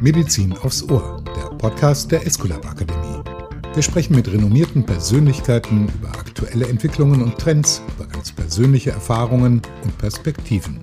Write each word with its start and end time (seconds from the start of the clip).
Medizin 0.00 0.56
aufs 0.62 0.82
Ohr, 0.84 1.22
der 1.24 1.56
Podcast 1.56 2.12
der 2.12 2.26
Esculap 2.26 2.64
Akademie. 2.64 3.22
Wir 3.74 3.82
sprechen 3.82 4.14
mit 4.14 4.28
renommierten 4.28 4.86
Persönlichkeiten 4.86 5.88
über 5.88 6.08
aktuelle 6.10 6.68
Entwicklungen 6.68 7.22
und 7.22 7.38
Trends, 7.38 7.82
über 7.96 8.06
ganz 8.06 8.32
persönliche 8.32 8.90
Erfahrungen 8.90 9.62
und 9.82 9.98
Perspektiven. 9.98 10.80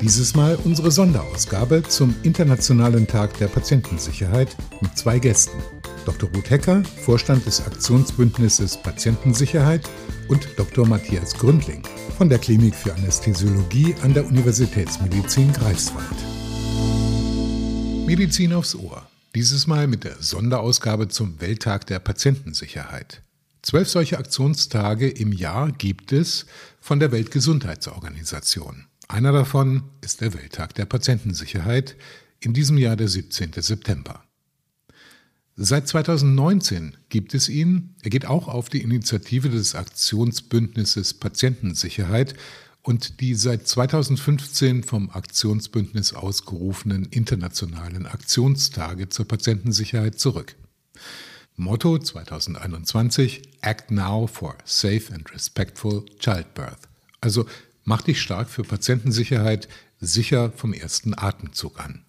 Dieses 0.00 0.34
Mal 0.34 0.58
unsere 0.64 0.90
Sonderausgabe 0.90 1.82
zum 1.82 2.14
Internationalen 2.22 3.06
Tag 3.06 3.36
der 3.38 3.48
Patientensicherheit 3.48 4.56
mit 4.80 4.96
zwei 4.96 5.18
Gästen. 5.18 5.58
Dr. 6.04 6.28
Ruth 6.34 6.50
Hecker, 6.50 6.82
Vorstand 7.02 7.46
des 7.46 7.66
Aktionsbündnisses 7.66 8.76
Patientensicherheit 8.76 9.88
und 10.28 10.48
Dr. 10.56 10.86
Matthias 10.86 11.34
Gründling 11.34 11.82
von 12.16 12.28
der 12.28 12.38
Klinik 12.38 12.74
für 12.74 12.94
Anästhesiologie 12.94 13.94
an 14.02 14.14
der 14.14 14.26
Universitätsmedizin 14.26 15.52
Greifswald. 15.52 16.06
Medizin 18.06 18.52
aufs 18.52 18.74
Ohr. 18.74 19.06
Dieses 19.34 19.66
Mal 19.66 19.86
mit 19.86 20.04
der 20.04 20.16
Sonderausgabe 20.20 21.08
zum 21.08 21.40
Welttag 21.40 21.86
der 21.86 21.98
Patientensicherheit. 21.98 23.22
Zwölf 23.62 23.88
solche 23.88 24.18
Aktionstage 24.18 25.08
im 25.08 25.32
Jahr 25.32 25.72
gibt 25.72 26.12
es 26.12 26.46
von 26.80 27.00
der 27.00 27.12
Weltgesundheitsorganisation. 27.12 28.86
Einer 29.08 29.32
davon 29.32 29.84
ist 30.02 30.20
der 30.20 30.34
Welttag 30.34 30.74
der 30.74 30.86
Patientensicherheit, 30.86 31.96
in 32.40 32.52
diesem 32.52 32.78
Jahr 32.78 32.96
der 32.96 33.08
17. 33.08 33.52
September. 33.56 34.23
Seit 35.56 35.86
2019 35.86 36.96
gibt 37.10 37.32
es 37.32 37.48
ihn. 37.48 37.94
Er 38.02 38.10
geht 38.10 38.26
auch 38.26 38.48
auf 38.48 38.68
die 38.68 38.82
Initiative 38.82 39.48
des 39.48 39.76
Aktionsbündnisses 39.76 41.14
Patientensicherheit 41.14 42.34
und 42.82 43.20
die 43.20 43.36
seit 43.36 43.68
2015 43.68 44.82
vom 44.82 45.10
Aktionsbündnis 45.10 46.12
ausgerufenen 46.12 47.04
internationalen 47.04 48.06
Aktionstage 48.06 49.08
zur 49.08 49.28
Patientensicherheit 49.28 50.18
zurück. 50.18 50.56
Motto 51.54 51.98
2021 51.98 53.42
Act 53.60 53.92
Now 53.92 54.26
for 54.26 54.56
Safe 54.64 55.04
and 55.12 55.32
Respectful 55.32 56.04
Childbirth. 56.18 56.88
Also 57.20 57.46
mach 57.84 58.02
dich 58.02 58.20
stark 58.20 58.50
für 58.50 58.64
Patientensicherheit, 58.64 59.68
sicher 60.00 60.50
vom 60.50 60.72
ersten 60.72 61.16
Atemzug 61.16 61.78
an. 61.78 62.03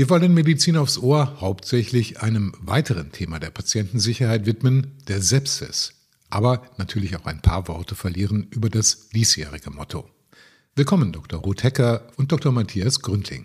Wir 0.00 0.08
wollen 0.08 0.32
Medizin 0.32 0.78
aufs 0.78 0.96
Ohr 0.96 1.42
hauptsächlich 1.42 2.22
einem 2.22 2.54
weiteren 2.58 3.12
Thema 3.12 3.38
der 3.38 3.50
Patientensicherheit 3.50 4.46
widmen, 4.46 4.92
der 5.08 5.20
Sepsis 5.20 5.92
aber 6.30 6.62
natürlich 6.78 7.16
auch 7.16 7.26
ein 7.26 7.42
paar 7.42 7.68
Worte 7.68 7.94
verlieren 7.94 8.46
über 8.50 8.70
das 8.70 9.10
diesjährige 9.10 9.70
Motto. 9.70 10.08
Willkommen, 10.74 11.12
Dr. 11.12 11.40
Ruth 11.40 11.64
Hecker 11.64 12.08
und 12.16 12.32
Dr. 12.32 12.50
Matthias 12.50 13.02
Gründling. 13.02 13.44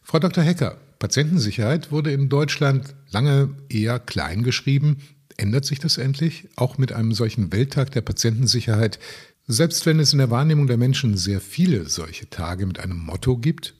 Frau 0.00 0.20
Dr. 0.20 0.44
Hecker, 0.44 0.78
Patientensicherheit 1.00 1.90
wurde 1.90 2.12
in 2.12 2.28
Deutschland 2.28 2.94
lange 3.10 3.52
eher 3.68 3.98
klein 3.98 4.44
geschrieben. 4.44 4.98
Ändert 5.38 5.64
sich 5.64 5.80
das 5.80 5.98
endlich, 5.98 6.50
auch 6.54 6.78
mit 6.78 6.92
einem 6.92 7.14
solchen 7.14 7.52
Welttag 7.52 7.90
der 7.90 8.02
Patientensicherheit, 8.02 9.00
selbst 9.48 9.86
wenn 9.86 9.98
es 9.98 10.12
in 10.12 10.20
der 10.20 10.30
Wahrnehmung 10.30 10.68
der 10.68 10.76
Menschen 10.76 11.16
sehr 11.16 11.40
viele 11.40 11.88
solche 11.88 12.30
Tage 12.30 12.64
mit 12.64 12.78
einem 12.78 12.98
Motto 13.00 13.36
gibt? 13.36 13.74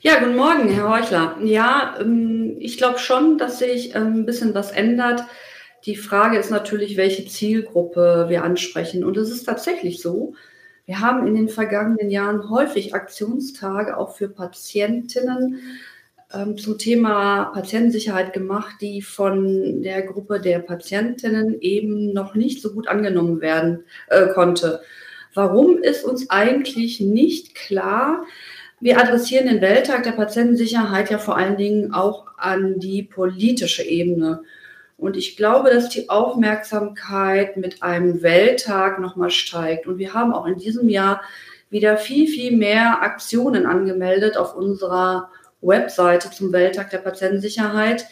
Ja, 0.00 0.20
guten 0.20 0.36
Morgen, 0.36 0.68
Herr 0.68 0.88
Heuchler. 0.88 1.36
Ja, 1.42 1.96
ähm, 2.00 2.54
ich 2.60 2.78
glaube 2.78 3.00
schon, 3.00 3.36
dass 3.36 3.58
sich 3.58 3.96
ähm, 3.96 4.20
ein 4.20 4.26
bisschen 4.26 4.54
was 4.54 4.70
ändert. 4.70 5.24
Die 5.86 5.96
Frage 5.96 6.38
ist 6.38 6.50
natürlich, 6.50 6.96
welche 6.96 7.26
Zielgruppe 7.26 8.26
wir 8.28 8.44
ansprechen. 8.44 9.02
Und 9.02 9.16
es 9.16 9.28
ist 9.28 9.42
tatsächlich 9.42 10.00
so, 10.00 10.34
wir 10.86 11.00
haben 11.00 11.26
in 11.26 11.34
den 11.34 11.48
vergangenen 11.48 12.10
Jahren 12.10 12.48
häufig 12.48 12.94
Aktionstage 12.94 13.96
auch 13.96 14.14
für 14.14 14.28
Patientinnen 14.28 15.58
ähm, 16.32 16.56
zum 16.56 16.78
Thema 16.78 17.46
Patientensicherheit 17.46 18.32
gemacht, 18.32 18.76
die 18.80 19.02
von 19.02 19.82
der 19.82 20.02
Gruppe 20.02 20.40
der 20.40 20.60
Patientinnen 20.60 21.60
eben 21.60 22.12
noch 22.12 22.36
nicht 22.36 22.62
so 22.62 22.72
gut 22.72 22.86
angenommen 22.86 23.40
werden 23.40 23.84
äh, 24.10 24.28
konnte. 24.28 24.80
Warum 25.34 25.78
ist 25.78 26.04
uns 26.04 26.30
eigentlich 26.30 27.00
nicht 27.00 27.56
klar? 27.56 28.24
Wir 28.80 29.00
adressieren 29.00 29.46
den 29.46 29.60
Welttag 29.60 30.04
der 30.04 30.12
Patientensicherheit 30.12 31.10
ja 31.10 31.18
vor 31.18 31.36
allen 31.36 31.56
Dingen 31.56 31.92
auch 31.92 32.26
an 32.36 32.78
die 32.78 33.02
politische 33.02 33.82
Ebene. 33.82 34.42
Und 34.96 35.16
ich 35.16 35.36
glaube, 35.36 35.70
dass 35.70 35.88
die 35.88 36.08
Aufmerksamkeit 36.08 37.56
mit 37.56 37.82
einem 37.82 38.22
Welttag 38.22 39.00
nochmal 39.00 39.30
steigt. 39.30 39.86
Und 39.86 39.98
wir 39.98 40.14
haben 40.14 40.32
auch 40.32 40.46
in 40.46 40.58
diesem 40.58 40.88
Jahr 40.88 41.22
wieder 41.70 41.96
viel, 41.96 42.28
viel 42.28 42.56
mehr 42.56 43.02
Aktionen 43.02 43.66
angemeldet 43.66 44.36
auf 44.36 44.54
unserer 44.54 45.30
Webseite 45.60 46.30
zum 46.30 46.52
Welttag 46.52 46.90
der 46.90 46.98
Patientensicherheit. 46.98 48.06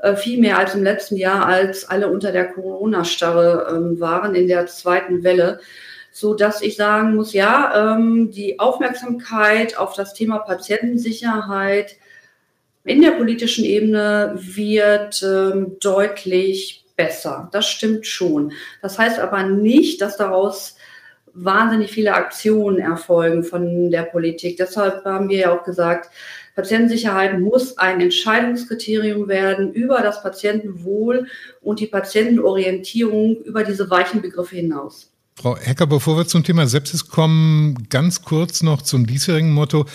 Äh, 0.00 0.16
viel 0.16 0.40
mehr 0.40 0.58
als 0.58 0.74
im 0.74 0.82
letzten 0.82 1.16
Jahr, 1.16 1.46
als 1.46 1.88
alle 1.88 2.08
unter 2.08 2.32
der 2.32 2.52
Corona-Starre 2.52 3.68
ähm, 3.70 4.00
waren 4.00 4.34
in 4.34 4.48
der 4.48 4.66
zweiten 4.66 5.22
Welle. 5.24 5.60
So 6.10 6.34
dass 6.34 6.62
ich 6.62 6.76
sagen 6.76 7.14
muss, 7.14 7.32
ja, 7.32 7.94
ähm, 7.96 8.30
die 8.30 8.58
Aufmerksamkeit 8.58 9.76
auf 9.76 9.94
das 9.94 10.14
Thema 10.14 10.38
Patientensicherheit 10.38 11.96
in 12.84 13.02
der 13.02 13.12
politischen 13.12 13.64
Ebene 13.64 14.34
wird 14.36 15.22
ähm, 15.22 15.76
deutlich 15.80 16.86
besser. 16.96 17.48
Das 17.52 17.68
stimmt 17.68 18.06
schon. 18.06 18.52
Das 18.82 18.98
heißt 18.98 19.20
aber 19.20 19.44
nicht, 19.44 20.00
dass 20.00 20.16
daraus 20.16 20.76
wahnsinnig 21.34 21.90
viele 21.90 22.14
Aktionen 22.14 22.78
erfolgen 22.78 23.44
von 23.44 23.90
der 23.90 24.02
Politik. 24.02 24.56
Deshalb 24.56 25.04
haben 25.04 25.28
wir 25.28 25.38
ja 25.38 25.56
auch 25.56 25.64
gesagt, 25.64 26.10
Patientensicherheit 26.54 27.38
muss 27.38 27.78
ein 27.78 28.00
Entscheidungskriterium 28.00 29.28
werden 29.28 29.72
über 29.72 30.00
das 30.00 30.22
Patientenwohl 30.22 31.28
und 31.60 31.78
die 31.78 31.86
Patientenorientierung 31.86 33.36
über 33.42 33.62
diese 33.62 33.88
weichen 33.90 34.22
Begriffe 34.22 34.56
hinaus. 34.56 35.12
Frau 35.40 35.56
Hecker, 35.56 35.86
bevor 35.86 36.16
wir 36.16 36.26
zum 36.26 36.42
Thema 36.42 36.66
Sepsis 36.66 37.10
kommen, 37.10 37.86
ganz 37.90 38.22
kurz 38.22 38.64
noch 38.64 38.82
zum 38.82 39.06
diesjährigen 39.06 39.52
Motto. 39.52 39.86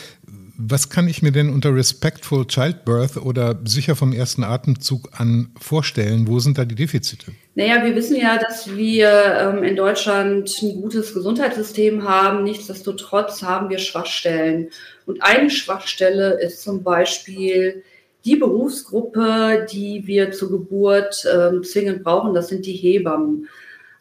Was 0.57 0.89
kann 0.89 1.09
ich 1.09 1.21
mir 1.21 1.33
denn 1.33 1.49
unter 1.49 1.75
Respectful 1.75 2.47
Childbirth 2.47 3.17
oder 3.17 3.59
sicher 3.65 3.97
vom 3.97 4.13
ersten 4.13 4.45
Atemzug 4.45 5.09
an 5.19 5.49
vorstellen? 5.59 6.29
Wo 6.29 6.39
sind 6.39 6.57
da 6.57 6.63
die 6.63 6.75
Defizite? 6.75 7.33
Naja, 7.55 7.83
wir 7.83 7.93
wissen 7.93 8.15
ja, 8.15 8.37
dass 8.37 8.73
wir 8.73 9.09
ähm, 9.37 9.63
in 9.65 9.75
Deutschland 9.75 10.49
ein 10.61 10.81
gutes 10.81 11.13
Gesundheitssystem 11.13 12.07
haben. 12.07 12.45
Nichtsdestotrotz 12.45 13.41
haben 13.41 13.69
wir 13.69 13.79
Schwachstellen. 13.79 14.69
Und 15.05 15.21
eine 15.23 15.49
Schwachstelle 15.49 16.39
ist 16.39 16.63
zum 16.63 16.83
Beispiel 16.83 17.83
die 18.23 18.37
Berufsgruppe, 18.37 19.67
die 19.69 20.03
wir 20.05 20.31
zur 20.31 20.51
Geburt 20.51 21.25
ähm, 21.29 21.65
zwingend 21.65 22.05
brauchen. 22.05 22.33
Das 22.33 22.47
sind 22.47 22.65
die 22.65 22.77
Hebammen. 22.77 23.49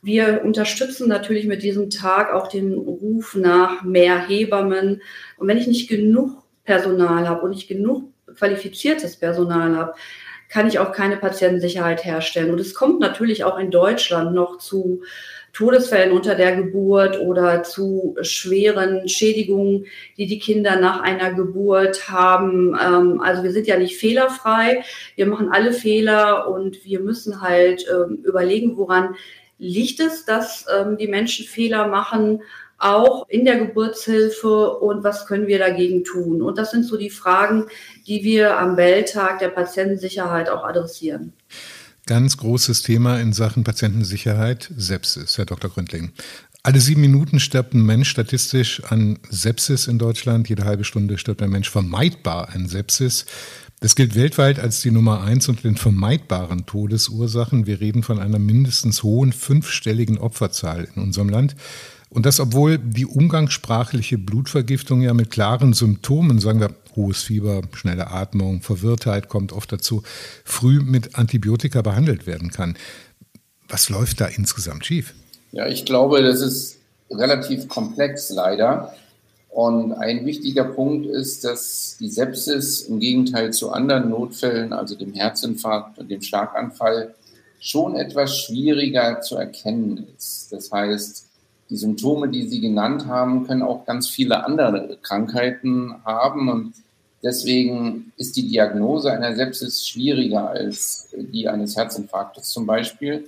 Wir 0.03 0.43
unterstützen 0.45 1.09
natürlich 1.09 1.47
mit 1.47 1.63
diesem 1.63 1.89
Tag 1.89 2.33
auch 2.33 2.49
den 2.49 2.75
Ruf 2.75 3.37
nach 3.37 3.85
mehr 3.85 4.19
Hebammen. 4.27 5.01
Und 5.37 5.49
wenn 5.49 5.59
ich 5.59 5.69
nicht 5.69 5.89
genug 5.89 6.43
Personal 6.65 7.29
habe 7.29 7.43
und 7.43 7.53
ich 7.53 7.69
genug 7.69 8.13
qualifiziertes 8.37 9.17
Personal 9.17 9.77
habe, 9.77 9.95
kann 10.49 10.67
ich 10.67 10.81
auch 10.81 10.93
keine 10.93 11.17
Patientensicherheit 11.17 12.05
herstellen. 12.05 12.51
Und 12.51 12.61
es 12.61 12.75
kommt 12.75 13.01
natürlich 13.01 13.45
auch 13.45 13.59
in 13.59 13.71
Deutschland 13.71 14.35
noch 14.35 14.59
zu 14.59 15.03
Todesfällen 15.53 16.13
unter 16.13 16.35
der 16.35 16.57
Geburt 16.57 17.21
oder 17.21 17.63
zu 17.63 18.17
schweren 18.23 19.07
Schädigungen, 19.09 19.87
die 20.17 20.27
die 20.27 20.39
Kinder 20.39 20.77
nach 20.77 21.01
einer 21.01 21.33
Geburt 21.33 22.09
haben. 22.09 22.75
Ähm, 22.75 23.21
also 23.21 23.43
wir 23.43 23.53
sind 23.53 23.67
ja 23.67 23.79
nicht 23.79 23.99
fehlerfrei. 23.99 24.83
Wir 25.15 25.27
machen 25.27 25.51
alle 25.53 25.73
Fehler 25.73 26.49
und 26.49 26.85
wir 26.85 27.01
müssen 27.01 27.41
halt 27.43 27.87
ähm, 27.91 28.21
überlegen, 28.25 28.77
woran 28.77 29.15
liegt 29.63 30.01
es, 30.01 30.25
dass 30.25 30.67
ähm, 30.77 30.97
die 30.99 31.07
Menschen 31.07 31.47
Fehler 31.47 31.87
machen 31.87 32.43
auch 32.79 33.29
in 33.29 33.45
der 33.45 33.59
Geburtshilfe 33.59 34.77
und 34.79 35.05
was 35.05 35.27
können 35.27 35.47
wir 35.47 35.61
dagegen 35.61 36.03
tun? 36.03 36.43
Und 36.43 36.59
das 36.59 36.73
sind 36.73 36.85
so 36.85 36.97
die 36.97 37.11
Fragen, 37.11 37.67
die 38.09 38.25
wir 38.25 38.59
am 38.59 38.77
Welttag 38.77 39.39
der 39.39 39.51
Patientensicherheit 39.51 40.51
auch 40.51 40.65
adressieren. 40.65 41.33
Ganz 42.07 42.37
großes 42.37 42.83
Thema 42.83 43.21
in 43.21 43.33
Sachen 43.33 43.63
Patientensicherheit, 43.63 44.69
Sepsis, 44.77 45.39
Herr 45.39 45.47
Dr. 45.47 45.71
Gründling. 45.71 46.11
Alle 46.65 46.81
sieben 46.81 47.01
Minuten 47.01 47.39
stirbt 47.39 47.73
ein 47.75 47.87
Mensch 47.87 48.11
statistisch 48.11 48.83
an 48.85 49.21
Sepsis 49.31 49.87
in 49.87 49.99
Deutschland. 49.99 50.49
Jede 50.49 50.65
halbe 50.65 50.83
Stunde 50.83 51.19
stirbt 51.19 51.41
ein 51.41 51.51
Mensch 51.51 51.71
vermeidbar 51.71 52.49
an 52.53 52.69
Sepsis. 52.69 53.27
Das 53.83 53.97
gilt 53.97 54.15
weltweit 54.15 54.61
als 54.61 54.81
die 54.81 54.93
Nummer 54.93 55.23
eins 55.23 55.49
unter 55.49 55.63
den 55.63 55.77
vermeidbaren 55.77 56.67
Todesursachen. 56.67 57.67
Wir 57.67 57.81
reden 57.81 58.05
von 58.05 58.21
einer 58.21 58.39
mindestens 58.39 59.03
hohen 59.03 59.33
fünfstelligen 59.33 60.19
Opferzahl 60.19 60.87
in 60.95 61.03
unserem 61.03 61.29
Land. 61.29 61.57
Und 62.09 62.25
das, 62.25 62.39
obwohl 62.39 62.79
die 62.79 63.07
umgangssprachliche 63.07 64.19
Blutvergiftung 64.19 65.03
ja 65.03 65.15
mit 65.15 65.31
klaren 65.31 65.73
Symptomen, 65.73 66.39
sagen 66.39 66.61
wir 66.61 66.77
hohes 66.95 67.25
Fieber, 67.25 67.63
schnelle 67.73 68.13
Atmung, 68.13 68.63
Verwirrtheit 68.63 69.29
kommt 69.29 69.53
oft 69.53 69.73
dazu, 69.73 70.05
früh 70.45 70.79
mit 70.79 71.17
Antibiotika 71.17 71.83
behandelt 71.83 72.25
werden 72.25 72.53
kann. 72.53 72.77
Was 73.69 73.89
läuft 73.89 74.21
da 74.21 74.27
insgesamt 74.27 74.87
schief? 74.87 75.13
Ja, 75.51 75.67
ich 75.67 75.85
glaube, 75.85 76.23
das 76.23 76.41
ist 76.41 76.79
relativ 77.11 77.67
komplex 77.67 78.31
leider. 78.31 78.95
Und 79.53 79.93
ein 79.93 80.25
wichtiger 80.25 80.65
Punkt 80.65 81.07
ist, 81.07 81.45
dass 81.45 81.99
die 82.01 82.09
Sepsis 82.09 82.83
im 82.83 83.01
Gegenteil 83.01 83.53
zu 83.53 83.71
anderen 83.71 84.09
Notfällen, 84.09 84.73
also 84.73 84.97
dem 84.97 85.13
Herzinfarkt 85.13 85.99
und 85.99 86.11
dem 86.11 86.23
Schlaganfall, 86.23 87.15
schon 87.61 87.95
etwas 87.95 88.37
schwieriger 88.39 89.21
zu 89.21 89.37
erkennen 89.37 90.07
ist. 90.17 90.49
Das 90.53 90.73
heißt, 90.73 91.27
die 91.69 91.77
Symptome, 91.77 92.29
die 92.29 92.49
Sie 92.49 92.61
genannt 92.61 93.07
haben, 93.07 93.47
können 93.47 93.63
auch 93.63 93.85
ganz 93.85 94.09
viele 94.09 94.45
andere 94.45 94.97
Krankheiten 95.03 95.95
haben. 96.05 96.49
Und 96.49 96.73
deswegen 97.23 98.13
ist 98.17 98.37
die 98.37 98.49
Diagnose 98.49 99.13
einer 99.13 99.37
Sepsis 99.37 99.87
schwieriger 99.87 100.49
als 100.49 101.09
die 101.15 101.47
eines 101.47 101.77
Herzinfarktes 101.77 102.49
zum 102.49 102.67
Beispiel. 102.67 103.27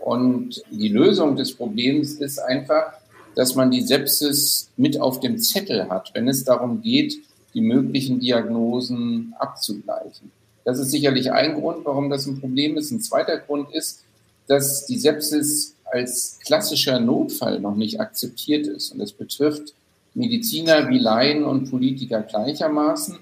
Und 0.00 0.62
die 0.70 0.88
Lösung 0.88 1.34
des 1.36 1.54
Problems 1.54 2.12
ist 2.14 2.38
einfach, 2.38 2.92
dass 3.34 3.54
man 3.54 3.70
die 3.70 3.82
Sepsis 3.82 4.70
mit 4.76 5.00
auf 5.00 5.20
dem 5.20 5.38
Zettel 5.38 5.88
hat, 5.88 6.10
wenn 6.14 6.28
es 6.28 6.44
darum 6.44 6.82
geht, 6.82 7.16
die 7.54 7.60
möglichen 7.60 8.20
Diagnosen 8.20 9.34
abzugleichen. 9.38 10.30
Das 10.64 10.78
ist 10.78 10.90
sicherlich 10.90 11.32
ein 11.32 11.54
Grund, 11.54 11.84
warum 11.84 12.08
das 12.08 12.26
ein 12.26 12.40
Problem 12.40 12.76
ist. 12.76 12.90
Ein 12.90 13.00
zweiter 13.00 13.38
Grund 13.38 13.72
ist, 13.72 14.04
dass 14.46 14.86
die 14.86 14.98
Sepsis 14.98 15.74
als 15.84 16.38
klassischer 16.44 17.00
Notfall 17.00 17.60
noch 17.60 17.74
nicht 17.74 18.00
akzeptiert 18.00 18.66
ist. 18.66 18.92
Und 18.92 18.98
das 18.98 19.12
betrifft 19.12 19.74
Mediziner 20.14 20.88
wie 20.88 20.98
Laien 20.98 21.44
und 21.44 21.70
Politiker 21.70 22.22
gleichermaßen. 22.22 23.18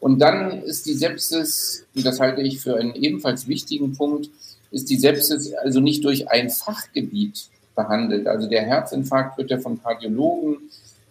Und 0.00 0.20
dann 0.20 0.62
ist 0.62 0.86
die 0.86 0.94
Sepsis, 0.94 1.84
und 1.94 2.06
das 2.06 2.20
halte 2.20 2.42
ich 2.42 2.60
für 2.60 2.76
einen 2.76 2.94
ebenfalls 2.94 3.48
wichtigen 3.48 3.96
Punkt, 3.96 4.30
ist 4.70 4.90
die 4.90 4.96
Sepsis 4.96 5.52
also 5.54 5.80
nicht 5.80 6.04
durch 6.04 6.30
ein 6.30 6.50
Fachgebiet 6.50 7.48
behandelt. 7.78 8.26
Also 8.26 8.48
der 8.48 8.62
Herzinfarkt 8.62 9.38
wird 9.38 9.50
ja 9.50 9.58
vom 9.58 9.80
Kardiologen, 9.80 10.56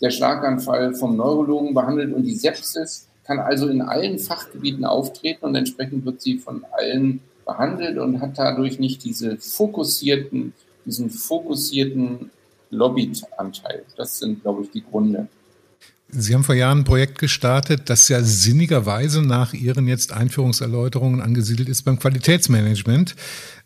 der 0.02 0.12
Schlaganfall 0.12 0.94
vom 0.94 1.16
Neurologen 1.16 1.74
behandelt 1.74 2.14
und 2.14 2.24
die 2.24 2.36
Sepsis 2.36 3.08
kann 3.24 3.40
also 3.40 3.68
in 3.68 3.82
allen 3.82 4.20
Fachgebieten 4.20 4.86
auftreten 4.86 5.46
und 5.46 5.56
entsprechend 5.56 6.06
wird 6.06 6.22
sie 6.22 6.38
von 6.38 6.66
allen 6.72 7.22
behandelt 7.46 7.98
und 7.98 8.22
hat 8.22 8.38
dadurch 8.38 8.80
nicht 8.80 9.04
diese 9.06 9.38
fokussierten, 9.38 10.54
diesen 10.86 11.10
fokussierten 11.10 12.30
Lobbyanteil. 12.70 13.84
Das 13.96 14.20
sind, 14.20 14.42
glaube 14.42 14.64
ich, 14.64 14.72
die 14.72 14.84
Gründe. 14.84 15.28
Sie 16.10 16.34
haben 16.34 16.46
vor 16.46 16.56
Jahren 16.56 16.80
ein 16.80 16.84
Projekt 16.86 17.20
gestartet, 17.20 17.90
das 17.90 18.08
ja 18.08 18.24
sinnigerweise 18.24 19.22
nach 19.22 19.54
Ihren 19.54 19.88
jetzt 19.88 20.14
Einführungserläuterungen 20.14 21.22
angesiedelt 21.22 21.68
ist 21.68 21.84
beim 21.84 22.00
Qualitätsmanagement 22.00 23.16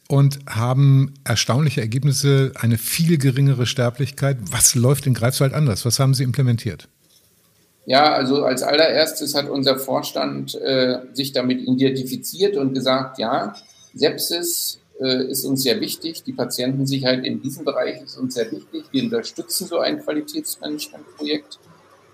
und 0.07 0.39
haben 0.49 1.13
erstaunliche 1.23 1.81
Ergebnisse, 1.81 2.51
eine 2.55 2.79
viel 2.79 3.19
geringere 3.19 3.67
Sterblichkeit. 3.67 4.37
Was 4.49 4.73
läuft 4.73 5.05
in 5.05 5.13
Greifswald 5.13 5.53
anders? 5.53 5.85
Was 5.85 5.99
haben 5.99 6.15
Sie 6.15 6.23
implementiert? 6.23 6.87
Ja, 7.85 8.13
also 8.13 8.43
als 8.43 8.63
allererstes 8.63 9.35
hat 9.35 9.47
unser 9.47 9.77
Vorstand 9.77 10.55
äh, 10.55 10.97
sich 11.13 11.33
damit 11.33 11.61
identifiziert 11.61 12.57
und 12.57 12.73
gesagt, 12.73 13.19
ja, 13.19 13.55
Sepsis 13.93 14.79
äh, 14.99 15.25
ist 15.25 15.45
uns 15.45 15.63
sehr 15.63 15.79
wichtig, 15.79 16.23
die 16.23 16.33
Patientensicherheit 16.33 17.23
in 17.23 17.41
diesem 17.41 17.65
Bereich 17.65 18.01
ist 18.01 18.17
uns 18.17 18.33
sehr 18.33 18.51
wichtig. 18.51 18.85
Wir 18.91 19.03
unterstützen 19.03 19.67
so 19.67 19.79
ein 19.79 20.01
Qualitätsmanagementprojekt 20.03 21.59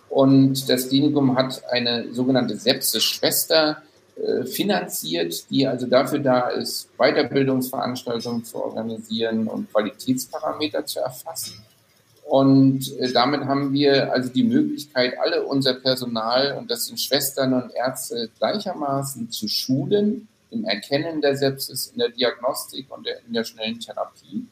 und 0.10 0.70
das 0.70 0.90
Klinikum 0.90 1.36
hat 1.38 1.62
eine 1.72 2.14
sogenannte 2.14 2.56
Sepsis-Schwester, 2.56 3.82
äh, 4.18 4.46
finanziert, 4.46 5.48
die 5.52 5.68
also 5.68 5.86
dafür 5.86 6.18
da 6.18 6.50
ist, 6.50 6.90
Weiterbildungsveranstaltungen 6.98 8.44
zu 8.44 8.58
organisieren 8.64 9.48
und 9.48 9.72
Qualitätsparameter 9.72 10.84
zu 10.86 11.02
erfassen. 11.02 11.64
Und 12.24 12.98
äh, 12.98 13.12
damit 13.12 13.46
haben 13.46 13.72
wir 13.74 14.12
also 14.12 14.30
die 14.30 14.44
Möglichkeit, 14.44 15.14
alle 15.20 15.44
unser 15.44 15.76
Personal, 15.76 16.58
und 16.58 16.72
das 16.72 16.86
sind 16.86 17.00
Schwestern 17.00 17.54
und 17.54 17.72
Ärzte, 17.76 18.30
gleichermaßen 18.40 19.30
zu 19.30 19.48
schulen 19.48 20.28
im 20.50 20.66
Erkennen 20.66 21.22
der 21.22 21.38
Sepsis, 21.38 21.92
in 21.94 22.00
der 22.00 22.10
Diagnostik 22.10 22.88
und 22.90 23.08
in 23.28 23.34
der 23.34 23.44
schnellen 23.44 23.80
Therapie. 23.80 24.48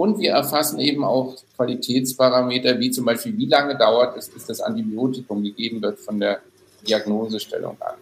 Und 0.00 0.18
wir 0.18 0.32
erfassen 0.32 0.78
eben 0.80 1.04
auch 1.04 1.36
Qualitätsparameter, 1.56 2.78
wie 2.80 2.90
zum 2.90 3.04
Beispiel, 3.04 3.36
wie 3.36 3.46
lange 3.46 3.76
dauert 3.76 4.16
es, 4.16 4.30
bis 4.30 4.46
das 4.46 4.60
Antibiotikum 4.60 5.42
gegeben 5.42 5.82
wird 5.82 5.98
von 5.98 6.18
der 6.18 6.40
Diagnosestellung 6.86 7.76
an 7.80 7.96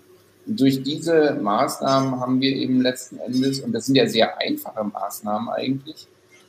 durch 0.49 0.83
diese 0.83 1.35
Maßnahmen 1.35 2.21
haben 2.21 2.41
wir 2.41 2.57
eben 2.57 2.81
letzten 2.81 3.19
Endes, 3.19 3.61
und 3.61 3.73
das 3.73 3.87
sind 3.87 3.97
ja 3.97 4.09
sehr 4.09 4.39
einfache 4.39 4.83
Maßnahmen 4.83 5.51
eigentlich, 5.51 6.07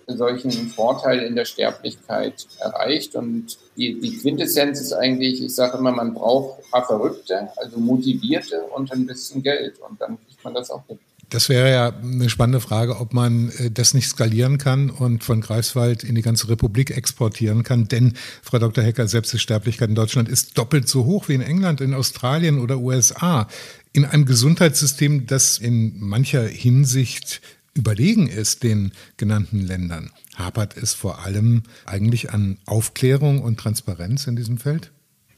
solchen 0.08 0.52
Vorteil 0.70 1.20
in 1.20 1.36
der 1.36 1.46
Sterblichkeit 1.46 2.48
erreicht. 2.60 3.16
Und 3.16 3.58
die, 3.76 4.00
die 4.00 4.18
Quintessenz 4.18 4.82
ist 4.82 4.94
eigentlich, 4.94 5.44
ich 5.44 5.54
sage 5.54 5.78
immer, 5.78 5.92
man 5.92 6.14
braucht 6.14 6.60
ein 6.60 6.72
paar 6.72 6.86
Verrückte, 6.86 7.50
also 7.58 7.78
Motivierte 7.78 8.62
und 8.76 8.92
ein 8.92 9.06
bisschen 9.06 9.44
Geld. 9.44 9.80
Und 9.88 10.02
dann 10.02 10.18
kriegt 10.26 10.44
man 10.44 10.54
das 10.54 10.72
auch 10.72 10.82
hin. 10.88 10.98
Das 11.30 11.48
wäre 11.48 11.70
ja 11.70 11.94
eine 11.94 12.30
spannende 12.30 12.60
Frage, 12.60 13.00
ob 13.00 13.14
man 13.14 13.50
äh, 13.52 13.70
das 13.70 13.94
nicht 13.94 14.08
skalieren 14.08 14.58
kann 14.58 14.90
und 14.90 15.24
von 15.24 15.42
Greifswald 15.42 16.04
in 16.04 16.16
die 16.16 16.24
ganze 16.24 16.50
Republik 16.50 16.92
exportieren 16.92 17.64
kann. 17.64 17.88
Denn, 17.88 18.14
Frau 18.42 18.58
Dr. 18.58 18.84
Hecker, 18.84 19.08
Selbststerblichkeit 19.08 19.90
in 19.90 19.96
Deutschland 19.96 20.28
ist 20.28 20.58
doppelt 20.58 20.90
so 20.90 21.06
hoch 21.06 21.30
wie 21.30 21.36
in 21.36 21.42
England, 21.42 21.82
in 21.82 21.94
Australien 21.94 22.60
oder 22.60 22.80
USA. 22.80 23.48
In 23.94 24.06
einem 24.06 24.26
Gesundheitssystem, 24.26 25.28
das 25.28 25.60
in 25.60 26.00
mancher 26.00 26.48
Hinsicht 26.48 27.42
überlegen 27.76 28.28
ist 28.28 28.64
den 28.64 28.92
genannten 29.18 29.60
Ländern. 29.60 30.12
Hapert 30.36 30.78
es 30.78 30.94
vor 30.94 31.24
allem 31.24 31.64
eigentlich 31.86 32.32
an 32.32 32.58
Aufklärung 32.66 33.42
und 33.42 33.60
Transparenz 33.60 34.26
in 34.26 34.36
diesem 34.36 34.58
Feld? 34.58 34.92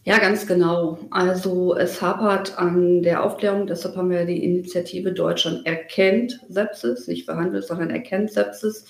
Ja, 0.04 0.18
ganz 0.18 0.48
genau. 0.48 0.98
Also 1.12 1.76
es 1.76 2.02
hapert 2.02 2.58
an 2.58 3.04
der 3.04 3.24
Aufklärung, 3.24 3.68
deshalb 3.68 3.96
haben 3.96 4.10
wir 4.10 4.26
die 4.26 4.44
Initiative 4.44 5.12
Deutschland 5.14 5.66
erkennt 5.68 6.40
Sepsis, 6.50 7.08
nicht 7.08 7.28
behandelt, 7.28 7.66
sondern 7.66 7.92
erkennt 7.92 8.32
Sepsis 8.32 8.86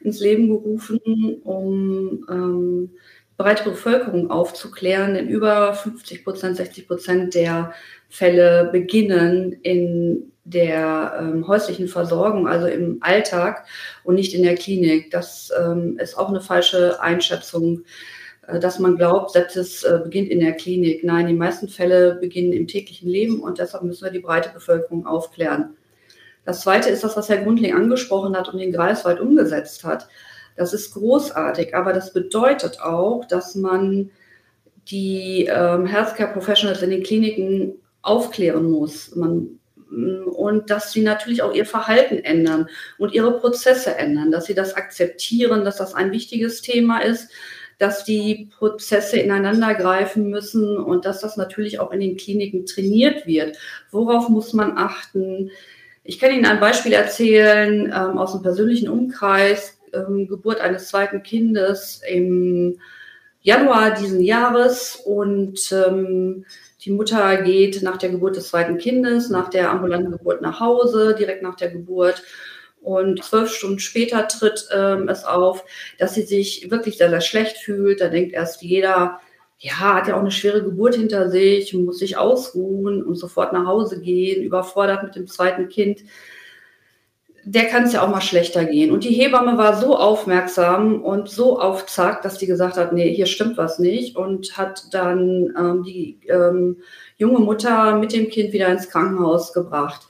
ins 0.00 0.20
Leben 0.20 0.48
gerufen, 0.48 1.00
um 1.44 2.24
ähm, 2.30 2.90
breite 3.36 3.64
Bevölkerung 3.64 4.30
aufzuklären. 4.30 5.12
Denn 5.14 5.28
über 5.28 5.74
50 5.74 6.24
Prozent, 6.24 6.56
60 6.56 6.88
Prozent 6.88 7.34
der 7.34 7.74
Fälle 8.08 8.70
beginnen 8.72 9.52
in 9.62 10.32
der 10.44 11.14
ähm, 11.20 11.46
häuslichen 11.46 11.88
Versorgung, 11.88 12.48
also 12.48 12.66
im 12.68 12.98
Alltag 13.02 13.66
und 14.02 14.14
nicht 14.14 14.34
in 14.34 14.42
der 14.42 14.54
Klinik. 14.54 15.10
Das 15.10 15.50
ähm, 15.58 15.98
ist 15.98 16.16
auch 16.16 16.30
eine 16.30 16.40
falsche 16.40 17.02
Einschätzung 17.02 17.82
dass 18.60 18.78
man 18.78 18.96
glaubt, 18.96 19.30
Sepsis 19.32 19.84
äh, 19.84 20.00
beginnt 20.02 20.28
in 20.28 20.40
der 20.40 20.52
Klinik. 20.52 21.04
Nein, 21.04 21.26
die 21.26 21.34
meisten 21.34 21.68
Fälle 21.68 22.16
beginnen 22.16 22.52
im 22.52 22.66
täglichen 22.66 23.08
Leben 23.08 23.40
und 23.40 23.58
deshalb 23.58 23.84
müssen 23.84 24.04
wir 24.04 24.10
die 24.10 24.20
breite 24.20 24.50
Bevölkerung 24.50 25.06
aufklären. 25.06 25.76
Das 26.44 26.60
Zweite 26.60 26.90
ist 26.90 27.04
das, 27.04 27.16
was 27.16 27.28
Herr 27.28 27.42
Grundling 27.42 27.74
angesprochen 27.74 28.36
hat 28.36 28.48
und 28.48 28.58
den 28.58 28.72
Greifswald 28.72 29.20
umgesetzt 29.20 29.84
hat. 29.84 30.08
Das 30.56 30.72
ist 30.72 30.92
großartig, 30.94 31.74
aber 31.74 31.92
das 31.92 32.12
bedeutet 32.12 32.80
auch, 32.80 33.24
dass 33.24 33.54
man 33.54 34.10
die 34.88 35.48
ähm, 35.50 35.86
Healthcare 35.86 36.32
Professionals 36.32 36.82
in 36.82 36.90
den 36.90 37.02
Kliniken 37.02 37.74
aufklären 38.02 38.70
muss. 38.70 39.16
Man, 39.16 39.58
mm, 39.88 40.28
und 40.28 40.70
dass 40.70 40.92
sie 40.92 41.02
natürlich 41.02 41.42
auch 41.42 41.54
ihr 41.54 41.64
Verhalten 41.64 42.18
ändern 42.18 42.68
und 42.98 43.14
ihre 43.14 43.38
Prozesse 43.38 43.96
ändern, 43.96 44.30
dass 44.30 44.44
sie 44.44 44.54
das 44.54 44.74
akzeptieren, 44.74 45.64
dass 45.64 45.78
das 45.78 45.94
ein 45.94 46.12
wichtiges 46.12 46.60
Thema 46.60 46.98
ist, 46.98 47.30
dass 47.84 48.02
die 48.02 48.48
Prozesse 48.56 49.18
ineinander 49.18 49.74
greifen 49.74 50.30
müssen 50.30 50.78
und 50.78 51.04
dass 51.04 51.20
das 51.20 51.36
natürlich 51.36 51.80
auch 51.80 51.92
in 51.92 52.00
den 52.00 52.16
Kliniken 52.16 52.64
trainiert 52.64 53.26
wird. 53.26 53.58
Worauf 53.90 54.30
muss 54.30 54.54
man 54.54 54.78
achten? 54.78 55.50
Ich 56.02 56.18
kann 56.18 56.32
Ihnen 56.32 56.46
ein 56.46 56.60
Beispiel 56.60 56.94
erzählen 56.94 57.92
ähm, 57.94 58.16
aus 58.16 58.32
dem 58.32 58.40
persönlichen 58.40 58.88
Umkreis. 58.88 59.78
Ähm, 59.92 60.26
Geburt 60.28 60.62
eines 60.62 60.88
zweiten 60.88 61.22
Kindes 61.22 62.00
im 62.08 62.78
Januar 63.42 63.90
diesen 63.90 64.22
Jahres 64.22 64.98
und 65.04 65.70
ähm, 65.70 66.46
die 66.80 66.90
Mutter 66.90 67.42
geht 67.42 67.82
nach 67.82 67.98
der 67.98 68.08
Geburt 68.08 68.36
des 68.36 68.48
zweiten 68.48 68.78
Kindes, 68.78 69.28
nach 69.28 69.50
der 69.50 69.70
ambulanten 69.70 70.12
Geburt 70.12 70.40
nach 70.40 70.58
Hause, 70.58 71.14
direkt 71.18 71.42
nach 71.42 71.56
der 71.56 71.70
Geburt 71.70 72.22
und 72.84 73.24
zwölf 73.24 73.50
Stunden 73.50 73.78
später 73.78 74.28
tritt 74.28 74.68
ähm, 74.70 75.08
es 75.08 75.24
auf, 75.24 75.64
dass 75.98 76.14
sie 76.14 76.22
sich 76.22 76.70
wirklich 76.70 76.98
sehr, 76.98 77.08
sehr 77.08 77.22
schlecht 77.22 77.56
fühlt. 77.56 78.00
Da 78.00 78.08
denkt 78.08 78.34
erst 78.34 78.62
jeder, 78.62 79.20
ja, 79.58 79.94
hat 79.94 80.06
ja 80.06 80.16
auch 80.16 80.20
eine 80.20 80.30
schwere 80.30 80.62
Geburt 80.62 80.94
hinter 80.94 81.30
sich, 81.30 81.72
muss 81.72 81.98
sich 81.98 82.18
ausruhen 82.18 83.02
und 83.02 83.14
sofort 83.14 83.54
nach 83.54 83.66
Hause 83.66 84.00
gehen, 84.02 84.42
überfordert 84.42 85.02
mit 85.02 85.16
dem 85.16 85.26
zweiten 85.26 85.68
Kind. 85.68 86.04
Der 87.46 87.64
kann 87.64 87.84
es 87.84 87.94
ja 87.94 88.02
auch 88.02 88.10
mal 88.10 88.20
schlechter 88.20 88.66
gehen. 88.66 88.90
Und 88.90 89.04
die 89.04 89.14
Hebamme 89.14 89.56
war 89.56 89.80
so 89.80 89.96
aufmerksam 89.96 91.02
und 91.02 91.30
so 91.30 91.58
auf 91.58 91.86
Zack, 91.86 92.20
dass 92.20 92.36
die 92.36 92.46
gesagt 92.46 92.76
hat, 92.76 92.92
nee, 92.92 93.14
hier 93.14 93.26
stimmt 93.26 93.56
was 93.56 93.78
nicht 93.78 94.16
und 94.16 94.58
hat 94.58 94.92
dann 94.92 95.54
ähm, 95.58 95.82
die 95.84 96.20
ähm, 96.28 96.78
junge 97.16 97.40
Mutter 97.40 97.96
mit 97.96 98.12
dem 98.12 98.28
Kind 98.28 98.52
wieder 98.52 98.68
ins 98.68 98.90
Krankenhaus 98.90 99.54
gebracht. 99.54 100.06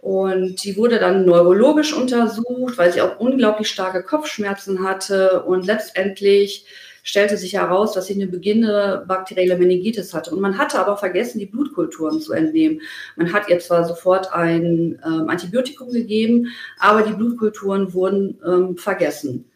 Und 0.00 0.64
die 0.64 0.76
wurde 0.76 0.98
dann 0.98 1.26
neurologisch 1.26 1.92
untersucht, 1.92 2.78
weil 2.78 2.92
sie 2.92 3.02
auch 3.02 3.20
unglaublich 3.20 3.68
starke 3.68 4.02
Kopfschmerzen 4.02 4.82
hatte. 4.82 5.42
Und 5.42 5.66
letztendlich 5.66 6.64
stellte 7.02 7.36
sich 7.36 7.54
heraus, 7.54 7.92
dass 7.92 8.06
sie 8.06 8.14
eine 8.14 8.26
beginnende 8.26 9.04
bakterielle 9.06 9.58
Meningitis 9.58 10.14
hatte. 10.14 10.30
Und 10.30 10.40
man 10.40 10.58
hatte 10.58 10.78
aber 10.78 10.96
vergessen, 10.96 11.38
die 11.38 11.46
Blutkulturen 11.46 12.20
zu 12.20 12.32
entnehmen. 12.32 12.80
Man 13.16 13.32
hat 13.32 13.48
ihr 13.48 13.58
zwar 13.58 13.84
sofort 13.84 14.32
ein 14.32 15.00
ähm, 15.04 15.28
Antibiotikum 15.28 15.90
gegeben, 15.90 16.48
aber 16.78 17.02
die 17.02 17.14
Blutkulturen 17.14 17.92
wurden 17.92 18.38
ähm, 18.46 18.76
vergessen. 18.76 19.50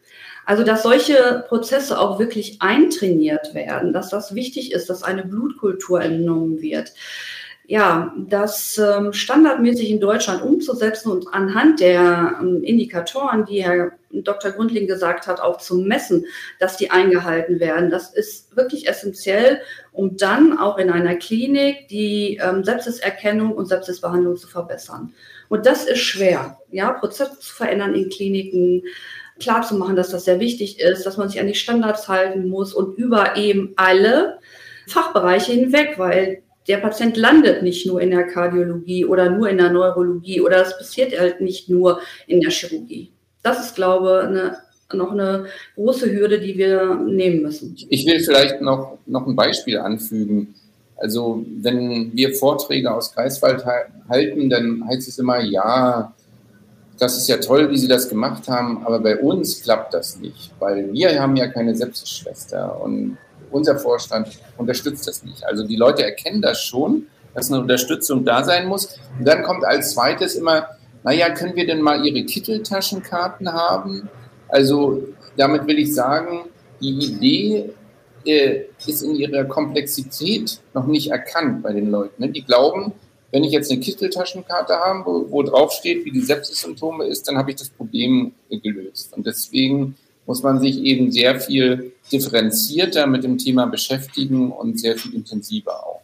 Also, 0.45 0.63
dass 0.63 0.83
solche 0.83 1.43
Prozesse 1.47 1.99
auch 1.99 2.19
wirklich 2.19 2.57
eintrainiert 2.59 3.55
werden, 3.55 3.93
dass 3.93 4.09
das 4.09 4.35
wichtig 4.35 4.73
ist, 4.73 4.89
dass 4.91 5.01
eine 5.01 5.25
Blutkultur 5.25 6.01
entnommen 6.01 6.61
wird. 6.61 6.93
Ja, 7.67 8.13
das 8.17 8.77
ähm, 8.77 9.11
standardmäßig 9.11 9.89
in 9.89 9.99
Deutschland 9.99 10.43
umzusetzen 10.43 11.11
und 11.11 11.33
anhand 11.33 11.79
der 11.79 12.37
ähm, 12.39 12.63
Indikatoren, 12.63 13.45
die 13.45 13.63
Herr 13.63 13.93
Dr. 14.11 14.51
Grundling 14.51 14.85
gesagt 14.85 15.25
hat, 15.25 15.39
auch 15.39 15.57
zu 15.57 15.77
messen, 15.79 16.25
dass 16.59 16.77
die 16.77 16.91
eingehalten 16.91 17.59
werden. 17.59 17.89
Das 17.89 18.13
ist 18.13 18.55
wirklich 18.55 18.87
essentiell, 18.87 19.61
um 19.91 20.15
dann 20.15 20.57
auch 20.57 20.77
in 20.77 20.91
einer 20.91 21.15
Klinik 21.15 21.87
die 21.87 22.39
ähm, 22.41 22.63
Sepsiserkennung 22.63 23.51
und 23.53 23.65
Sepsisbehandlung 23.65 24.37
zu 24.37 24.47
verbessern. 24.47 25.13
Und 25.49 25.65
das 25.65 25.85
ist 25.85 25.99
schwer, 25.99 26.59
ja, 26.71 26.91
Prozesse 26.91 27.39
zu 27.39 27.53
verändern 27.53 27.95
in 27.95 28.09
Kliniken, 28.09 28.83
klar 29.39 29.63
zu 29.63 29.75
machen, 29.75 29.95
dass 29.95 30.09
das 30.09 30.25
sehr 30.25 30.39
wichtig 30.39 30.79
ist, 30.79 31.05
dass 31.05 31.17
man 31.17 31.29
sich 31.29 31.39
an 31.39 31.47
die 31.47 31.55
Standards 31.55 32.07
halten 32.07 32.47
muss 32.47 32.73
und 32.73 32.97
über 32.97 33.35
eben 33.37 33.73
alle 33.75 34.39
Fachbereiche 34.87 35.51
hinweg, 35.51 35.95
weil 35.97 36.43
der 36.67 36.77
Patient 36.77 37.15
landet 37.17 37.61
nicht 37.63 37.85
nur 37.85 38.01
in 38.01 38.11
der 38.11 38.23
Kardiologie 38.23 39.05
oder 39.05 39.29
nur 39.29 39.49
in 39.49 39.57
der 39.57 39.69
Neurologie 39.69 40.41
oder 40.41 40.61
es 40.61 40.77
passiert 40.77 41.17
halt 41.17 41.41
nicht 41.41 41.69
nur 41.69 41.99
in 42.27 42.41
der 42.41 42.51
Chirurgie. 42.51 43.11
Das 43.43 43.63
ist, 43.63 43.75
glaube 43.75 44.27
ich, 44.89 44.95
noch 44.97 45.11
eine 45.11 45.45
große 45.75 46.11
Hürde, 46.11 46.39
die 46.39 46.57
wir 46.57 46.95
nehmen 46.95 47.41
müssen. 47.41 47.75
Ich 47.89 48.05
will 48.05 48.19
vielleicht 48.19 48.61
noch, 48.61 48.97
noch 49.05 49.27
ein 49.27 49.35
Beispiel 49.35 49.77
anfügen. 49.77 50.55
Also 50.97 51.45
wenn 51.57 52.11
wir 52.15 52.33
Vorträge 52.33 52.91
aus 52.91 53.13
Greifswald 53.13 53.65
halten, 54.09 54.49
dann 54.49 54.87
heißt 54.87 55.07
es 55.07 55.19
immer, 55.19 55.41
ja, 55.41 56.13
das 56.97 57.17
ist 57.17 57.27
ja 57.27 57.37
toll, 57.37 57.69
wie 57.69 57.77
Sie 57.77 57.89
das 57.89 58.07
gemacht 58.07 58.47
haben, 58.47 58.85
aber 58.85 58.99
bei 58.99 59.17
uns 59.17 59.61
klappt 59.61 59.93
das 59.93 60.17
nicht, 60.19 60.51
weil 60.59 60.93
wir 60.93 61.21
haben 61.21 61.35
ja 61.35 61.47
keine 61.47 61.75
Sepsisschwester 61.75 62.81
und 62.81 63.17
unser 63.51 63.77
Vorstand 63.77 64.27
unterstützt 64.57 65.07
das 65.07 65.23
nicht. 65.23 65.45
Also 65.45 65.65
die 65.65 65.75
Leute 65.75 66.03
erkennen 66.03 66.41
das 66.41 66.61
schon, 66.61 67.07
dass 67.33 67.51
eine 67.51 67.61
Unterstützung 67.61 68.25
da 68.25 68.43
sein 68.43 68.67
muss. 68.67 68.97
Und 69.17 69.27
dann 69.27 69.43
kommt 69.43 69.65
als 69.65 69.93
zweites 69.93 70.35
immer, 70.35 70.67
naja, 71.03 71.29
können 71.29 71.55
wir 71.55 71.67
denn 71.67 71.81
mal 71.81 72.05
Ihre 72.05 72.25
Kitteltaschenkarten 72.25 73.51
haben? 73.51 74.09
Also 74.47 75.03
damit 75.37 75.67
will 75.67 75.79
ich 75.79 75.93
sagen, 75.93 76.45
die 76.81 76.91
Idee 76.91 77.69
äh, 78.25 78.65
ist 78.85 79.03
in 79.03 79.15
ihrer 79.15 79.45
Komplexität 79.45 80.59
noch 80.73 80.87
nicht 80.87 81.11
erkannt 81.11 81.63
bei 81.63 81.73
den 81.73 81.91
Leuten. 81.91 82.21
Ne? 82.21 82.29
Die 82.29 82.43
glauben, 82.43 82.93
wenn 83.31 83.43
ich 83.43 83.51
jetzt 83.51 83.71
eine 83.71 83.79
Kitteltaschenkarte 83.79 84.73
habe, 84.73 85.05
wo, 85.05 85.31
wo 85.31 85.43
drauf 85.43 85.73
steht, 85.73 86.05
wie 86.05 86.11
die 86.11 86.21
Sepsis-Symptome 86.21 87.05
ist, 87.05 87.27
dann 87.27 87.37
habe 87.37 87.51
ich 87.51 87.57
das 87.57 87.69
Problem 87.69 88.33
gelöst. 88.49 89.13
Und 89.15 89.25
deswegen 89.25 89.95
muss 90.25 90.41
man 90.41 90.59
sich 90.59 90.81
eben 90.83 91.11
sehr 91.11 91.39
viel 91.39 91.91
differenzierter 92.11 93.07
mit 93.07 93.23
dem 93.23 93.37
Thema 93.37 93.65
beschäftigen 93.65 94.51
und 94.51 94.79
sehr 94.79 94.97
viel 94.97 95.13
intensiver 95.13 95.85
auch. 95.85 96.01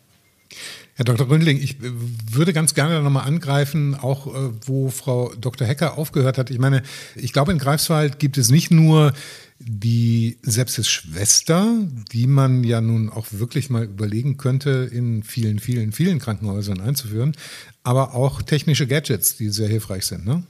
Herr 0.96 1.06
Dr. 1.06 1.30
Ründling, 1.30 1.58
ich 1.58 1.78
würde 1.80 2.54
ganz 2.54 2.74
gerne 2.74 3.02
nochmal 3.02 3.26
angreifen, 3.26 3.96
auch 3.96 4.28
äh, 4.28 4.50
wo 4.66 4.90
Frau 4.90 5.34
Dr. 5.40 5.66
Hecker 5.66 5.98
aufgehört 5.98 6.38
hat. 6.38 6.52
Ich 6.52 6.60
meine, 6.60 6.84
ich 7.16 7.34
glaube, 7.34 7.52
in 7.52 7.58
Greifswald 7.58 8.20
gibt 8.20 8.38
es 8.38 8.52
nicht 8.52 8.72
nur 8.72 9.14
die 9.58 10.38
Sepsis-Schwester, 10.42 11.78
die 12.12 12.28
man 12.28 12.64
ja 12.64 12.82
nun 12.82 13.10
auch 13.10 13.28
wirklich 13.32 13.70
mal 13.70 13.86
überlegen 13.86 14.38
könnte, 14.38 14.90
in 14.92 15.24
vielen, 15.24 15.60
vielen, 15.60 15.92
vielen 15.92 16.20
Krankenhäusern 16.20 16.82
einzuführen, 16.82 17.36
aber 17.84 18.14
auch 18.14 18.42
technische 18.42 18.86
Gadgets, 18.86 19.38
die 19.38 19.50
sehr 19.50 19.70
hilfreich 19.70 20.06
sind. 20.06 20.26
Ne? 20.26 20.44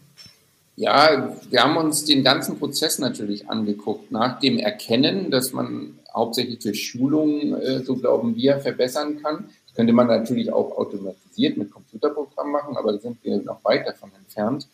Ja, 0.75 1.37
wir 1.49 1.63
haben 1.63 1.77
uns 1.77 2.05
den 2.05 2.23
ganzen 2.23 2.57
Prozess 2.57 2.97
natürlich 2.97 3.49
angeguckt, 3.49 4.11
nach 4.11 4.39
dem 4.39 4.57
Erkennen, 4.57 5.29
dass 5.29 5.53
man 5.53 5.99
hauptsächlich 6.13 6.59
durch 6.59 6.87
Schulungen, 6.87 7.53
äh, 7.61 7.83
so 7.83 7.95
glauben 7.95 8.35
wir, 8.35 8.59
verbessern 8.59 9.21
kann. 9.21 9.49
Das 9.65 9.75
könnte 9.75 9.93
man 9.93 10.07
natürlich 10.07 10.51
auch 10.51 10.77
automatisiert 10.77 11.57
mit 11.57 11.71
Computerprogrammen 11.71 12.51
machen, 12.51 12.77
aber 12.77 12.93
da 12.93 12.99
sind 12.99 13.17
wir 13.23 13.37
noch 13.41 13.63
weit 13.63 13.87
davon 13.87 14.11
entfernt 14.17 14.67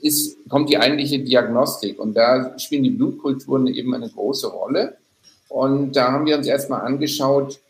ist, 0.00 0.36
kommt 0.48 0.70
die 0.70 0.78
eigentliche 0.78 1.18
Diagnostik. 1.18 1.98
Und 1.98 2.14
da 2.14 2.58
spielen 2.58 2.84
die 2.84 2.90
Blutkulturen 2.90 3.66
eben 3.66 3.94
eine 3.94 4.08
große 4.08 4.48
Rolle. 4.48 4.96
Und 5.48 5.94
da 5.96 6.12
haben 6.12 6.26
wir 6.26 6.36
uns 6.36 6.46
erstmal 6.46 6.82
angeschaut, 6.82 7.60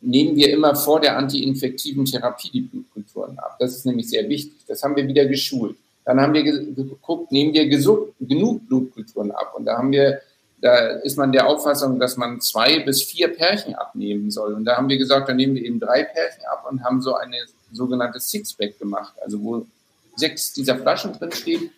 nehmen 0.00 0.36
wir 0.36 0.50
immer 0.52 0.74
vor 0.74 1.00
der 1.00 1.16
antiinfektiven 1.16 2.04
Therapie 2.04 2.50
die 2.50 2.60
Blutkulturen 2.62 3.38
ab. 3.38 3.56
Das 3.58 3.76
ist 3.76 3.86
nämlich 3.86 4.08
sehr 4.08 4.28
wichtig. 4.28 4.64
Das 4.66 4.82
haben 4.82 4.96
wir 4.96 5.06
wieder 5.06 5.26
geschult. 5.26 5.76
Dann 6.04 6.20
haben 6.20 6.34
wir 6.34 6.42
geguckt, 6.42 7.30
nehmen 7.30 7.54
wir 7.54 7.68
genug 7.68 8.68
Blutkulturen 8.68 9.30
ab. 9.30 9.54
Und 9.56 9.64
da 9.66 9.78
haben 9.78 9.92
wir, 9.92 10.20
da 10.60 10.78
ist 10.98 11.16
man 11.16 11.32
der 11.32 11.46
Auffassung, 11.46 12.00
dass 12.00 12.16
man 12.16 12.40
zwei 12.40 12.80
bis 12.80 13.04
vier 13.04 13.28
Pärchen 13.28 13.74
abnehmen 13.74 14.30
soll. 14.30 14.54
Und 14.54 14.64
da 14.64 14.76
haben 14.76 14.88
wir 14.88 14.98
gesagt, 14.98 15.28
dann 15.28 15.36
nehmen 15.36 15.54
wir 15.54 15.64
eben 15.64 15.78
drei 15.78 16.04
Pärchen 16.04 16.44
ab 16.50 16.66
und 16.70 16.82
haben 16.84 17.00
so 17.00 17.14
eine 17.14 17.36
sogenannte 17.72 18.20
Sixpack 18.20 18.78
gemacht. 18.78 19.14
Also 19.22 19.42
wo 19.42 19.66
sechs 20.16 20.52
dieser 20.52 20.76
Flaschen 20.76 21.12
drin 21.12 21.32
steht. 21.32 21.70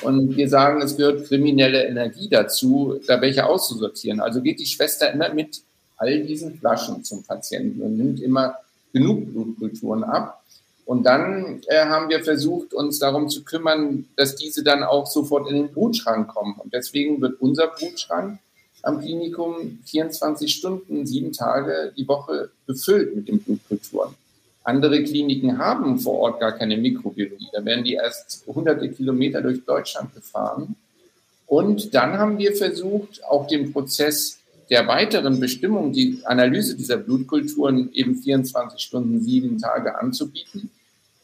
Und 0.00 0.36
wir 0.36 0.48
sagen, 0.48 0.80
es 0.80 0.96
gehört 0.96 1.26
kriminelle 1.26 1.84
Energie 1.84 2.28
dazu, 2.28 2.98
da 3.06 3.20
welche 3.20 3.44
auszusortieren. 3.44 4.20
Also 4.20 4.40
geht 4.40 4.58
die 4.58 4.66
Schwester 4.66 5.12
immer 5.12 5.32
mit 5.34 5.62
all 5.98 6.22
diesen 6.22 6.58
Flaschen 6.58 7.04
zum 7.04 7.22
Patienten 7.24 7.82
und 7.82 7.96
nimmt 7.96 8.20
immer 8.20 8.56
genug 8.92 9.30
Blutkulturen 9.32 10.04
ab. 10.04 10.41
Und 10.92 11.04
dann 11.04 11.62
äh, 11.68 11.86
haben 11.86 12.10
wir 12.10 12.22
versucht, 12.22 12.74
uns 12.74 12.98
darum 12.98 13.30
zu 13.30 13.44
kümmern, 13.44 14.04
dass 14.14 14.36
diese 14.36 14.62
dann 14.62 14.82
auch 14.82 15.06
sofort 15.06 15.48
in 15.48 15.56
den 15.56 15.72
Blutschrank 15.72 16.28
kommen. 16.28 16.54
Und 16.58 16.74
deswegen 16.74 17.22
wird 17.22 17.40
unser 17.40 17.68
Blutschrank 17.68 18.38
am 18.82 19.00
Klinikum 19.00 19.78
24 19.86 20.52
Stunden, 20.52 21.06
sieben 21.06 21.32
Tage 21.32 21.94
die 21.96 22.06
Woche 22.06 22.50
befüllt 22.66 23.16
mit 23.16 23.26
den 23.26 23.40
Blutkulturen. 23.40 24.14
Andere 24.64 25.02
Kliniken 25.02 25.56
haben 25.56 25.98
vor 25.98 26.18
Ort 26.18 26.40
gar 26.40 26.52
keine 26.52 26.76
Mikrobiologie. 26.76 27.48
Da 27.54 27.64
werden 27.64 27.84
die 27.84 27.94
erst 27.94 28.44
hunderte 28.46 28.90
Kilometer 28.90 29.40
durch 29.40 29.64
Deutschland 29.64 30.14
gefahren. 30.14 30.76
Und 31.46 31.94
dann 31.94 32.18
haben 32.18 32.36
wir 32.36 32.54
versucht, 32.54 33.24
auch 33.24 33.46
den 33.46 33.72
Prozess 33.72 34.40
der 34.68 34.86
weiteren 34.88 35.40
Bestimmung, 35.40 35.94
die 35.94 36.20
Analyse 36.24 36.76
dieser 36.76 36.98
Blutkulturen 36.98 37.90
eben 37.94 38.16
24 38.16 38.78
Stunden, 38.78 39.22
sieben 39.22 39.56
Tage 39.56 39.98
anzubieten. 39.98 40.70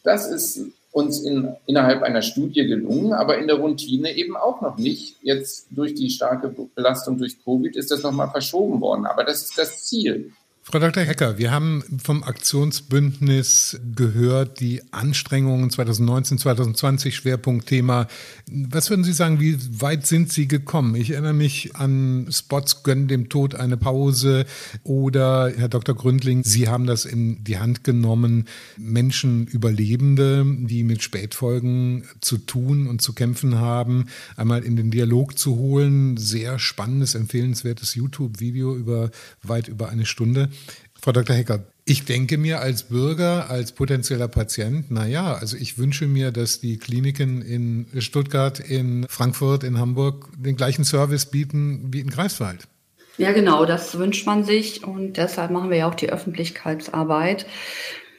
Das 0.02 0.30
ist 0.30 0.60
uns 0.90 1.20
in, 1.20 1.54
innerhalb 1.66 2.02
einer 2.02 2.22
Studie 2.22 2.66
gelungen, 2.66 3.12
aber 3.12 3.38
in 3.38 3.46
der 3.46 3.56
Routine 3.56 4.16
eben 4.16 4.36
auch 4.36 4.60
noch 4.60 4.78
nicht. 4.78 5.16
Jetzt 5.22 5.66
durch 5.70 5.94
die 5.94 6.10
starke 6.10 6.48
Belastung 6.74 7.18
durch 7.18 7.42
Covid 7.44 7.76
ist 7.76 7.90
das 7.90 8.02
nochmal 8.02 8.30
verschoben 8.30 8.80
worden. 8.80 9.06
Aber 9.06 9.24
das 9.24 9.42
ist 9.42 9.58
das 9.58 9.84
Ziel. 9.84 10.32
Frau 10.70 10.80
Dr. 10.80 11.02
Hecker, 11.02 11.38
wir 11.38 11.50
haben 11.50 11.82
vom 12.04 12.22
Aktionsbündnis 12.22 13.80
gehört, 13.96 14.60
die 14.60 14.82
Anstrengungen 14.92 15.70
2019, 15.70 16.36
2020 16.36 17.16
Schwerpunktthema. 17.16 18.06
Was 18.50 18.90
würden 18.90 19.02
Sie 19.02 19.14
sagen, 19.14 19.40
wie 19.40 19.56
weit 19.80 20.06
sind 20.06 20.30
Sie 20.30 20.46
gekommen? 20.46 20.94
Ich 20.94 21.12
erinnere 21.12 21.32
mich 21.32 21.74
an 21.76 22.26
Spots 22.30 22.82
gönnen 22.82 23.08
dem 23.08 23.30
Tod 23.30 23.54
eine 23.54 23.78
Pause 23.78 24.44
oder 24.82 25.50
Herr 25.56 25.70
Dr. 25.70 25.94
Gründling, 25.94 26.44
Sie 26.44 26.68
haben 26.68 26.84
das 26.84 27.06
in 27.06 27.42
die 27.44 27.58
Hand 27.58 27.82
genommen, 27.82 28.44
Menschen 28.76 29.46
Überlebende, 29.46 30.44
die 30.46 30.82
mit 30.82 31.02
Spätfolgen 31.02 32.04
zu 32.20 32.36
tun 32.36 32.88
und 32.88 33.00
zu 33.00 33.14
kämpfen 33.14 33.54
haben, 33.54 34.08
einmal 34.36 34.62
in 34.64 34.76
den 34.76 34.90
Dialog 34.90 35.38
zu 35.38 35.56
holen. 35.56 36.18
Sehr 36.18 36.58
spannendes, 36.58 37.14
empfehlenswertes 37.14 37.94
YouTube-Video 37.94 38.76
über 38.76 39.10
weit 39.42 39.68
über 39.68 39.88
eine 39.88 40.04
Stunde. 40.04 40.50
Frau 41.00 41.12
Dr. 41.12 41.36
Hecker, 41.36 41.64
ich 41.84 42.04
denke 42.04 42.36
mir 42.36 42.60
als 42.60 42.82
Bürger, 42.82 43.48
als 43.48 43.72
potenzieller 43.72 44.28
Patient, 44.28 44.90
naja, 44.90 45.34
also 45.34 45.56
ich 45.56 45.78
wünsche 45.78 46.06
mir, 46.06 46.32
dass 46.32 46.60
die 46.60 46.76
Kliniken 46.76 47.40
in 47.40 47.86
Stuttgart, 48.00 48.60
in 48.60 49.06
Frankfurt, 49.08 49.64
in 49.64 49.78
Hamburg 49.78 50.28
den 50.36 50.56
gleichen 50.56 50.84
Service 50.84 51.26
bieten 51.26 51.88
wie 51.92 52.00
in 52.00 52.10
Greifswald. 52.10 52.68
Ja, 53.16 53.32
genau, 53.32 53.64
das 53.64 53.98
wünscht 53.98 54.26
man 54.26 54.44
sich 54.44 54.84
und 54.84 55.16
deshalb 55.16 55.50
machen 55.50 55.70
wir 55.70 55.78
ja 55.78 55.88
auch 55.88 55.94
die 55.94 56.10
Öffentlichkeitsarbeit. 56.10 57.46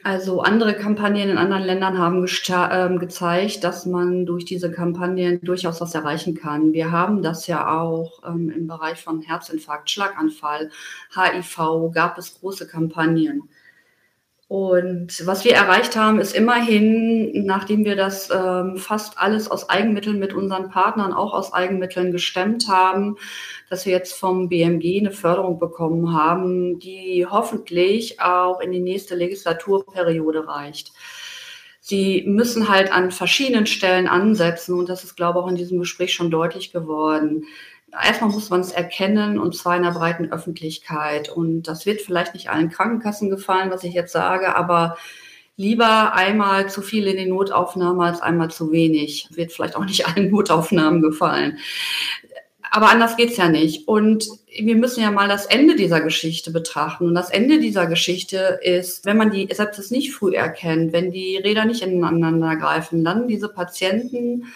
Also 0.02 0.40
andere 0.40 0.74
Kampagnen 0.74 1.28
in 1.28 1.36
anderen 1.36 1.62
Ländern 1.62 1.98
haben 1.98 2.24
äh, 2.24 2.98
gezeigt, 2.98 3.64
dass 3.64 3.84
man 3.84 4.24
durch 4.24 4.46
diese 4.46 4.70
Kampagnen 4.70 5.40
durchaus 5.42 5.80
was 5.82 5.94
erreichen 5.94 6.34
kann. 6.34 6.72
Wir 6.72 6.90
haben 6.90 7.22
das 7.22 7.46
ja 7.46 7.80
auch 7.80 8.22
ähm, 8.26 8.50
im 8.50 8.66
Bereich 8.66 9.02
von 9.02 9.20
Herzinfarkt, 9.20 9.90
Schlaganfall, 9.90 10.70
HIV, 11.14 11.92
gab 11.92 12.16
es 12.16 12.40
große 12.40 12.66
Kampagnen. 12.66 13.48
Und 14.50 15.24
was 15.28 15.44
wir 15.44 15.54
erreicht 15.54 15.94
haben, 15.94 16.18
ist 16.18 16.34
immerhin, 16.34 17.44
nachdem 17.46 17.84
wir 17.84 17.94
das 17.94 18.30
ähm, 18.34 18.78
fast 18.78 19.16
alles 19.16 19.48
aus 19.48 19.70
Eigenmitteln 19.70 20.18
mit 20.18 20.34
unseren 20.34 20.70
Partnern 20.70 21.12
auch 21.12 21.34
aus 21.34 21.52
Eigenmitteln 21.52 22.10
gestemmt 22.10 22.66
haben, 22.66 23.16
dass 23.68 23.86
wir 23.86 23.92
jetzt 23.92 24.14
vom 24.14 24.48
BMG 24.48 24.98
eine 24.98 25.12
Förderung 25.12 25.60
bekommen 25.60 26.12
haben, 26.14 26.80
die 26.80 27.28
hoffentlich 27.30 28.20
auch 28.20 28.58
in 28.58 28.72
die 28.72 28.80
nächste 28.80 29.14
Legislaturperiode 29.14 30.48
reicht. 30.48 30.90
Sie 31.80 32.24
müssen 32.26 32.68
halt 32.68 32.92
an 32.92 33.12
verschiedenen 33.12 33.66
Stellen 33.66 34.08
ansetzen 34.08 34.76
und 34.76 34.88
das 34.88 35.04
ist, 35.04 35.14
glaube 35.14 35.38
ich, 35.38 35.44
auch 35.44 35.48
in 35.48 35.54
diesem 35.54 35.78
Gespräch 35.78 36.12
schon 36.12 36.32
deutlich 36.32 36.72
geworden 36.72 37.46
erstmal 37.92 38.30
muss 38.30 38.50
man 38.50 38.60
es 38.60 38.72
erkennen 38.72 39.38
und 39.38 39.54
zwar 39.56 39.76
in 39.76 39.82
der 39.82 39.92
breiten 39.92 40.32
Öffentlichkeit. 40.32 41.28
Und 41.28 41.62
das 41.62 41.86
wird 41.86 42.00
vielleicht 42.00 42.34
nicht 42.34 42.50
allen 42.50 42.70
Krankenkassen 42.70 43.30
gefallen, 43.30 43.70
was 43.70 43.84
ich 43.84 43.94
jetzt 43.94 44.12
sage, 44.12 44.54
aber 44.54 44.96
lieber 45.56 46.14
einmal 46.14 46.70
zu 46.70 46.82
viel 46.82 47.06
in 47.06 47.16
die 47.16 47.26
Notaufnahme 47.26 48.04
als 48.04 48.22
einmal 48.22 48.50
zu 48.50 48.72
wenig. 48.72 49.28
Wird 49.32 49.52
vielleicht 49.52 49.76
auch 49.76 49.84
nicht 49.84 50.06
allen 50.16 50.30
Notaufnahmen 50.30 51.02
gefallen. 51.02 51.58
Aber 52.72 52.88
anders 52.90 53.16
geht's 53.16 53.36
ja 53.36 53.48
nicht. 53.48 53.88
Und 53.88 54.26
wir 54.58 54.76
müssen 54.76 55.02
ja 55.02 55.10
mal 55.10 55.28
das 55.28 55.46
Ende 55.46 55.74
dieser 55.74 56.00
Geschichte 56.00 56.52
betrachten. 56.52 57.06
Und 57.06 57.14
das 57.14 57.30
Ende 57.30 57.58
dieser 57.58 57.86
Geschichte 57.86 58.60
ist, 58.62 59.04
wenn 59.04 59.16
man 59.16 59.32
die 59.32 59.48
Sepsis 59.52 59.90
nicht 59.90 60.12
früh 60.12 60.34
erkennt, 60.34 60.92
wenn 60.92 61.10
die 61.10 61.36
Räder 61.36 61.64
nicht 61.64 61.82
ineinander 61.82 62.54
greifen, 62.56 63.04
dann 63.04 63.26
diese 63.26 63.48
Patienten 63.48 64.46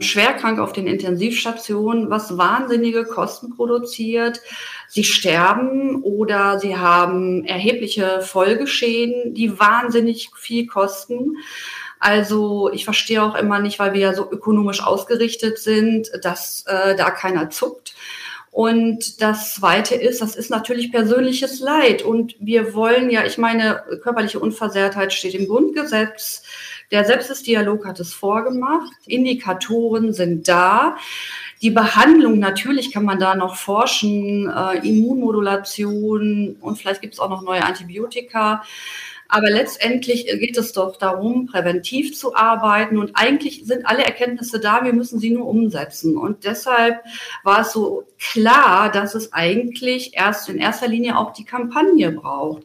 schwerkrank 0.00 0.58
auf 0.58 0.72
den 0.72 0.86
Intensivstationen, 0.86 2.10
was 2.10 2.36
wahnsinnige 2.36 3.04
Kosten 3.04 3.54
produziert. 3.54 4.40
Sie 4.88 5.04
sterben 5.04 6.02
oder 6.02 6.58
sie 6.58 6.76
haben 6.76 7.44
erhebliche 7.44 8.20
Folgeschäden, 8.20 9.34
die 9.34 9.58
wahnsinnig 9.58 10.30
viel 10.36 10.66
kosten. 10.66 11.36
Also 12.00 12.70
ich 12.72 12.84
verstehe 12.84 13.22
auch 13.22 13.34
immer 13.34 13.60
nicht, 13.60 13.78
weil 13.78 13.94
wir 13.94 14.00
ja 14.00 14.14
so 14.14 14.30
ökonomisch 14.30 14.82
ausgerichtet 14.82 15.58
sind, 15.58 16.10
dass 16.22 16.64
äh, 16.66 16.96
da 16.96 17.10
keiner 17.10 17.50
zuckt. 17.50 17.94
Und 18.54 19.20
das 19.20 19.54
Zweite 19.54 19.96
ist, 19.96 20.20
das 20.20 20.36
ist 20.36 20.48
natürlich 20.48 20.92
persönliches 20.92 21.58
Leid. 21.58 22.02
Und 22.02 22.36
wir 22.38 22.72
wollen 22.74 23.10
ja, 23.10 23.24
ich 23.24 23.36
meine, 23.36 23.82
körperliche 24.00 24.38
Unversehrtheit 24.38 25.12
steht 25.12 25.34
im 25.34 25.48
Grundgesetz. 25.48 26.42
Der 26.94 27.04
Sepsis-Dialog 27.04 27.86
hat 27.86 27.98
es 27.98 28.14
vorgemacht. 28.14 28.92
Indikatoren 29.08 30.12
sind 30.12 30.46
da. 30.46 30.96
Die 31.60 31.70
Behandlung, 31.70 32.38
natürlich 32.38 32.92
kann 32.92 33.04
man 33.04 33.18
da 33.18 33.34
noch 33.34 33.56
forschen, 33.56 34.48
äh, 34.48 34.78
Immunmodulation 34.88 36.56
und 36.60 36.78
vielleicht 36.78 37.00
gibt 37.00 37.14
es 37.14 37.18
auch 37.18 37.30
noch 37.30 37.42
neue 37.42 37.64
Antibiotika. 37.64 38.62
Aber 39.26 39.50
letztendlich 39.50 40.26
geht 40.26 40.56
es 40.56 40.72
doch 40.72 40.96
darum, 40.96 41.46
präventiv 41.46 42.16
zu 42.16 42.36
arbeiten. 42.36 42.96
Und 42.96 43.12
eigentlich 43.14 43.64
sind 43.64 43.86
alle 43.86 44.04
Erkenntnisse 44.04 44.60
da, 44.60 44.84
wir 44.84 44.92
müssen 44.92 45.18
sie 45.18 45.30
nur 45.30 45.48
umsetzen. 45.48 46.16
Und 46.16 46.44
deshalb 46.44 47.02
war 47.42 47.62
es 47.62 47.72
so 47.72 48.04
klar, 48.20 48.92
dass 48.92 49.16
es 49.16 49.32
eigentlich 49.32 50.12
erst 50.14 50.48
in 50.48 50.58
erster 50.58 50.86
Linie 50.86 51.18
auch 51.18 51.32
die 51.32 51.44
Kampagne 51.44 52.12
braucht. 52.12 52.62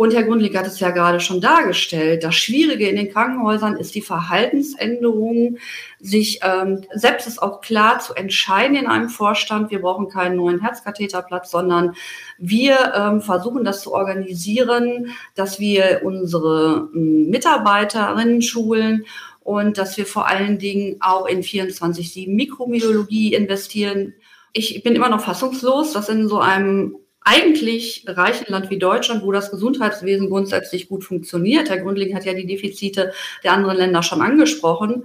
Und 0.00 0.14
Herr 0.14 0.22
Grundlig 0.22 0.56
hat 0.56 0.66
es 0.66 0.80
ja 0.80 0.92
gerade 0.92 1.20
schon 1.20 1.42
dargestellt. 1.42 2.24
Das 2.24 2.34
Schwierige 2.34 2.88
in 2.88 2.96
den 2.96 3.12
Krankenhäusern 3.12 3.76
ist 3.76 3.94
die 3.94 4.00
Verhaltensänderung, 4.00 5.58
sich 5.98 6.40
ähm, 6.42 6.86
selbst 6.94 7.26
ist 7.26 7.42
auch 7.42 7.60
klar 7.60 8.00
zu 8.00 8.14
entscheiden 8.14 8.76
in 8.76 8.86
einem 8.86 9.10
Vorstand. 9.10 9.70
Wir 9.70 9.82
brauchen 9.82 10.08
keinen 10.08 10.36
neuen 10.36 10.62
Herzkatheterplatz, 10.62 11.50
sondern 11.50 11.96
wir 12.38 12.94
ähm, 12.96 13.20
versuchen 13.20 13.62
das 13.62 13.82
zu 13.82 13.92
organisieren, 13.92 15.08
dass 15.34 15.60
wir 15.60 16.00
unsere 16.02 16.88
ähm, 16.94 17.28
Mitarbeiterinnen 17.28 18.40
schulen 18.40 19.04
und 19.40 19.76
dass 19.76 19.98
wir 19.98 20.06
vor 20.06 20.26
allen 20.26 20.58
Dingen 20.58 20.96
auch 21.00 21.26
in 21.26 21.42
24-7 21.42 22.34
Mikromyologie 22.34 23.34
investieren. 23.34 24.14
Ich 24.54 24.82
bin 24.82 24.94
immer 24.94 25.10
noch 25.10 25.20
fassungslos, 25.20 25.92
dass 25.92 26.08
in 26.08 26.26
so 26.26 26.38
einem 26.38 26.96
eigentlich 27.22 28.04
reichen 28.06 28.46
Land 28.48 28.70
wie 28.70 28.78
Deutschland, 28.78 29.22
wo 29.22 29.32
das 29.32 29.50
Gesundheitswesen 29.50 30.28
grundsätzlich 30.28 30.88
gut 30.88 31.04
funktioniert, 31.04 31.68
Herr 31.68 31.78
Grundling 31.78 32.14
hat 32.14 32.24
ja 32.24 32.34
die 32.34 32.46
Defizite 32.46 33.12
der 33.44 33.52
anderen 33.52 33.76
Länder 33.76 34.02
schon 34.02 34.22
angesprochen, 34.22 35.04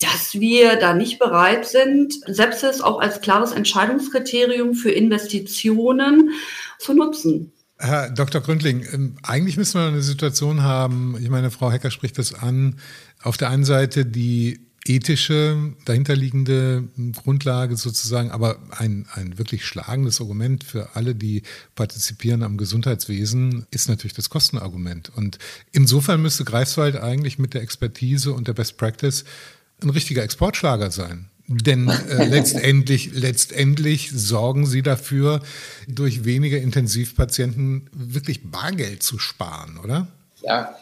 dass 0.00 0.34
wir 0.34 0.76
da 0.76 0.94
nicht 0.94 1.18
bereit 1.18 1.66
sind, 1.66 2.14
Sepsis 2.26 2.80
auch 2.80 3.00
als 3.00 3.20
klares 3.20 3.52
Entscheidungskriterium 3.52 4.74
für 4.74 4.92
Investitionen 4.92 6.30
zu 6.78 6.94
nutzen. 6.94 7.52
Herr 7.78 8.10
Dr. 8.10 8.40
Gründling, 8.40 8.86
ähm, 8.92 9.16
eigentlich 9.22 9.56
müssen 9.56 9.80
wir 9.80 9.86
eine 9.86 10.02
Situation 10.02 10.62
haben, 10.62 11.16
ich 11.20 11.30
meine, 11.30 11.50
Frau 11.50 11.70
Hecker 11.70 11.90
spricht 11.90 12.18
das 12.18 12.34
an, 12.34 12.76
auf 13.22 13.36
der 13.36 13.50
einen 13.50 13.64
Seite 13.64 14.04
die 14.04 14.67
ethische, 14.86 15.72
dahinterliegende 15.84 16.84
Grundlage 17.16 17.76
sozusagen, 17.76 18.30
aber 18.30 18.58
ein, 18.70 19.06
ein 19.14 19.38
wirklich 19.38 19.66
schlagendes 19.66 20.20
Argument 20.20 20.64
für 20.64 20.94
alle, 20.94 21.14
die 21.14 21.42
partizipieren 21.74 22.42
am 22.42 22.56
Gesundheitswesen, 22.56 23.66
ist 23.70 23.88
natürlich 23.88 24.14
das 24.14 24.30
Kostenargument. 24.30 25.10
Und 25.14 25.38
insofern 25.72 26.22
müsste 26.22 26.44
Greifswald 26.44 26.96
eigentlich 26.96 27.38
mit 27.38 27.54
der 27.54 27.62
Expertise 27.62 28.32
und 28.32 28.48
der 28.48 28.54
Best 28.54 28.76
Practice 28.76 29.24
ein 29.82 29.90
richtiger 29.90 30.22
Exportschlager 30.22 30.90
sein. 30.90 31.28
Denn 31.48 31.88
äh, 31.88 32.24
letztendlich, 32.28 33.10
letztendlich 33.14 34.10
sorgen 34.12 34.66
sie 34.66 34.82
dafür, 34.82 35.40
durch 35.86 36.24
weniger 36.24 36.58
Intensivpatienten 36.58 37.88
wirklich 37.92 38.50
Bargeld 38.50 39.02
zu 39.02 39.18
sparen, 39.18 39.78
oder? 39.82 40.08
Ja, 40.42 40.76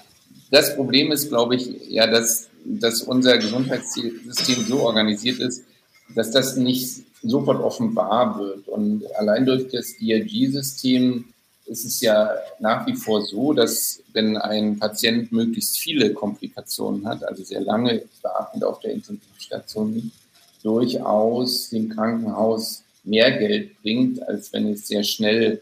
das 0.51 0.75
Problem 0.75 1.13
ist, 1.13 1.29
glaube 1.29 1.57
ich, 1.57 1.71
ja, 1.89 2.07
dass 2.07 2.49
dass 2.69 3.03
unser 3.03 3.39
Gesundheitssystem 3.39 4.65
so 4.65 4.81
organisiert 4.81 5.39
ist, 5.39 5.65
dass 6.15 6.31
das 6.31 6.57
nicht 6.57 7.05
sofort 7.23 7.61
offenbar 7.63 8.39
wird. 8.39 8.69
Und 8.69 9.05
allein 9.17 9.47
durch 9.47 9.69
das 9.71 9.95
DRG-System 9.99 11.25
ist 11.67 11.85
es 11.85 12.01
ja 12.01 12.31
nach 12.61 12.87
wie 12.87 12.95
vor 12.95 13.23
so, 13.23 13.53
dass 13.53 14.03
wenn 14.13 14.37
ein 14.37 14.79
Patient 14.79 15.33
möglichst 15.33 15.79
viele 15.79 16.13
Komplikationen 16.15 17.07
hat, 17.07 17.25
also 17.25 17.43
sehr 17.43 17.61
lange 17.61 18.03
beatmet 18.23 18.65
auf 18.65 18.81
der 18.81 18.93
Intensivstation 18.93 20.13
durchaus 20.63 21.71
dem 21.71 21.89
Krankenhaus 21.89 22.83
mehr 23.05 23.39
Geld 23.39 23.81
bringt, 23.83 24.23
als 24.29 24.53
wenn 24.53 24.73
es 24.73 24.87
sehr 24.87 25.05
schnell 25.05 25.61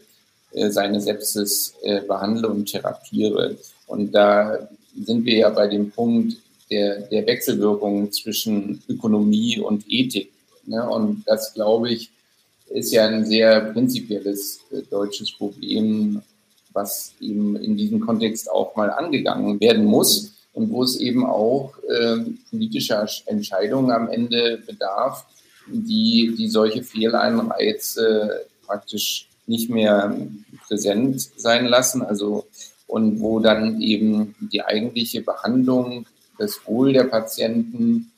äh, 0.51 0.69
seine 0.69 0.99
Sepsis 1.01 1.73
äh, 1.83 2.01
behandle 2.01 2.49
und 2.49 2.65
therapiere. 2.65 3.57
Und 3.87 4.13
da 4.13 4.67
sind 5.03 5.25
wir 5.25 5.37
ja 5.37 5.49
bei 5.49 5.67
dem 5.67 5.91
Punkt, 5.91 6.37
der, 6.69 7.01
der 7.01 7.25
Wechselwirkung 7.25 8.11
zwischen 8.11 8.81
Ökonomie 8.87 9.59
und 9.59 9.85
Ethik. 9.87 10.31
Ne? 10.65 10.87
Und 10.89 11.23
das, 11.25 11.53
glaube 11.53 11.91
ich, 11.91 12.11
ist 12.69 12.91
ja 12.91 13.07
ein 13.07 13.25
sehr 13.25 13.61
prinzipielles 13.71 14.59
äh, 14.71 14.81
deutsches 14.89 15.31
Problem, 15.31 16.21
was 16.73 17.13
eben 17.21 17.55
in 17.55 17.77
diesem 17.77 17.99
Kontext 17.99 18.49
auch 18.51 18.75
mal 18.75 18.89
angegangen 18.89 19.59
werden 19.59 19.85
muss 19.85 20.33
und 20.53 20.71
wo 20.71 20.83
es 20.83 20.99
eben 20.99 21.25
auch 21.25 21.73
äh, 21.87 22.17
politischer 22.49 23.07
Entscheidungen 23.27 23.91
am 23.91 24.09
Ende 24.09 24.61
bedarf, 24.65 25.25
die, 25.67 26.35
die 26.37 26.47
solche 26.47 26.83
Fehleinreize 26.83 28.45
praktisch 28.65 29.27
nicht 29.47 29.69
mehr 29.69 30.17
präsent 30.67 31.21
sein 31.37 31.65
lassen. 31.65 32.01
Also 32.01 32.45
und 32.87 33.19
wo 33.19 33.39
dann 33.39 33.81
eben 33.81 34.35
die 34.51 34.61
eigentliche 34.61 35.21
Behandlung 35.21 36.05
das 36.37 36.59
Wohl 36.65 36.93
der 36.93 37.05
Patienten 37.05 38.11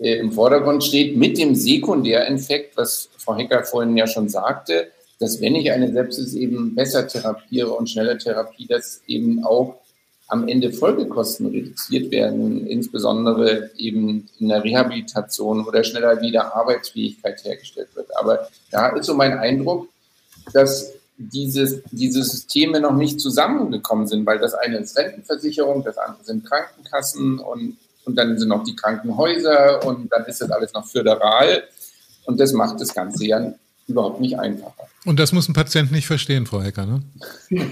äh, 0.00 0.18
im 0.18 0.32
Vordergrund 0.32 0.84
steht, 0.84 1.16
mit 1.16 1.38
dem 1.38 1.54
Sekundäreffekt, 1.54 2.76
was 2.76 3.08
Frau 3.18 3.36
Hecker 3.36 3.64
vorhin 3.64 3.96
ja 3.96 4.06
schon 4.06 4.28
sagte, 4.28 4.88
dass 5.18 5.40
wenn 5.40 5.54
ich 5.54 5.70
eine 5.70 5.92
Sepsis 5.92 6.34
eben 6.34 6.74
besser 6.74 7.06
therapiere 7.06 7.70
und 7.72 7.90
schneller 7.90 8.18
Therapie, 8.18 8.66
dass 8.66 9.02
eben 9.06 9.44
auch 9.44 9.80
am 10.28 10.48
Ende 10.48 10.72
Folgekosten 10.72 11.46
reduziert 11.46 12.10
werden, 12.10 12.66
insbesondere 12.66 13.70
eben 13.76 14.28
in 14.38 14.48
der 14.48 14.62
Rehabilitation 14.62 15.66
oder 15.66 15.82
schneller 15.84 16.22
wieder 16.22 16.54
Arbeitsfähigkeit 16.54 17.44
hergestellt 17.44 17.88
wird. 17.94 18.16
Aber 18.16 18.48
da 18.70 18.90
ist 18.96 19.06
so 19.06 19.14
mein 19.14 19.36
Eindruck, 19.36 19.88
dass 20.52 20.92
dieses, 21.20 21.82
diese 21.90 22.22
Systeme 22.22 22.80
noch 22.80 22.94
nicht 22.94 23.20
zusammengekommen 23.20 24.06
sind, 24.06 24.24
weil 24.24 24.38
das 24.38 24.54
eine 24.54 24.78
ist 24.78 24.96
Rentenversicherung, 24.96 25.84
das 25.84 25.98
andere 25.98 26.24
sind 26.24 26.46
Krankenkassen 26.46 27.38
und, 27.38 27.76
und 28.06 28.16
dann 28.16 28.38
sind 28.38 28.48
noch 28.48 28.64
die 28.64 28.74
Krankenhäuser 28.74 29.84
und 29.86 30.10
dann 30.10 30.24
ist 30.24 30.40
das 30.40 30.50
alles 30.50 30.72
noch 30.72 30.86
föderal. 30.86 31.64
Und 32.24 32.40
das 32.40 32.52
macht 32.52 32.80
das 32.80 32.94
Ganze 32.94 33.26
ja 33.26 33.52
überhaupt 33.86 34.20
nicht 34.20 34.38
einfacher. 34.38 34.88
Und 35.04 35.18
das 35.18 35.32
muss 35.32 35.48
ein 35.48 35.52
Patient 35.52 35.92
nicht 35.92 36.06
verstehen, 36.06 36.46
Frau 36.46 36.62
Hecker, 36.62 36.86
ne? 36.86 37.02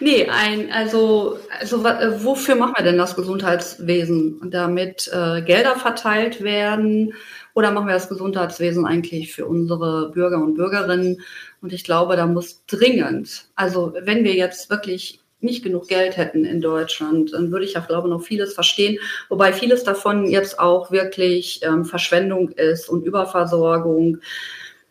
nee, 0.00 0.26
ein, 0.28 0.72
also, 0.72 1.38
also 1.60 1.84
wofür 2.24 2.56
machen 2.56 2.74
wir 2.76 2.84
denn 2.84 2.98
das 2.98 3.14
Gesundheitswesen? 3.14 4.50
Damit 4.50 5.10
äh, 5.12 5.42
Gelder 5.42 5.76
verteilt 5.76 6.42
werden 6.42 7.12
oder 7.58 7.72
machen 7.72 7.88
wir 7.88 7.94
das 7.94 8.08
Gesundheitswesen 8.08 8.86
eigentlich 8.86 9.32
für 9.34 9.44
unsere 9.44 10.12
Bürger 10.12 10.40
und 10.40 10.54
Bürgerinnen? 10.54 11.20
Und 11.60 11.72
ich 11.72 11.82
glaube, 11.82 12.14
da 12.14 12.24
muss 12.24 12.62
dringend, 12.68 13.48
also 13.56 13.94
wenn 14.00 14.22
wir 14.22 14.34
jetzt 14.34 14.70
wirklich 14.70 15.18
nicht 15.40 15.64
genug 15.64 15.88
Geld 15.88 16.16
hätten 16.16 16.44
in 16.44 16.60
Deutschland, 16.60 17.32
dann 17.32 17.50
würde 17.50 17.64
ich 17.64 17.72
ja, 17.72 17.80
glaube 17.80 18.06
ich, 18.06 18.12
noch 18.12 18.22
vieles 18.22 18.54
verstehen. 18.54 19.00
Wobei 19.28 19.52
vieles 19.52 19.82
davon 19.82 20.26
jetzt 20.26 20.60
auch 20.60 20.92
wirklich 20.92 21.58
ähm, 21.64 21.84
Verschwendung 21.84 22.50
ist 22.50 22.88
und 22.88 23.04
Überversorgung. 23.04 24.18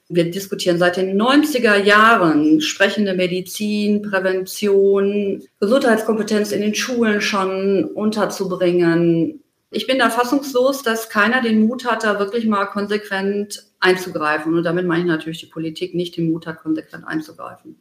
Wir 0.09 0.29
diskutieren 0.29 0.77
seit 0.77 0.97
den 0.97 1.21
90er 1.21 1.81
Jahren 1.81 2.59
sprechende 2.59 3.13
Medizin, 3.13 4.01
Prävention, 4.01 5.41
Gesundheitskompetenz 5.61 6.51
in 6.51 6.59
den 6.59 6.75
Schulen 6.75 7.21
schon 7.21 7.85
unterzubringen. 7.85 9.41
Ich 9.69 9.85
bin 9.85 9.99
da 9.99 10.09
fassungslos, 10.09 10.81
dass 10.81 11.09
keiner 11.09 11.41
den 11.41 11.67
Mut 11.67 11.85
hat, 11.85 12.03
da 12.03 12.19
wirklich 12.19 12.45
mal 12.45 12.65
konsequent 12.67 13.63
einzugreifen. 13.79 14.53
Und 14.53 14.63
damit 14.63 14.87
meine 14.87 15.01
ich 15.01 15.07
natürlich 15.07 15.39
die 15.39 15.47
Politik 15.47 15.93
nicht 15.93 16.15
den 16.15 16.31
Mut 16.31 16.47
hat, 16.47 16.61
konsequent 16.61 17.05
einzugreifen. 17.05 17.75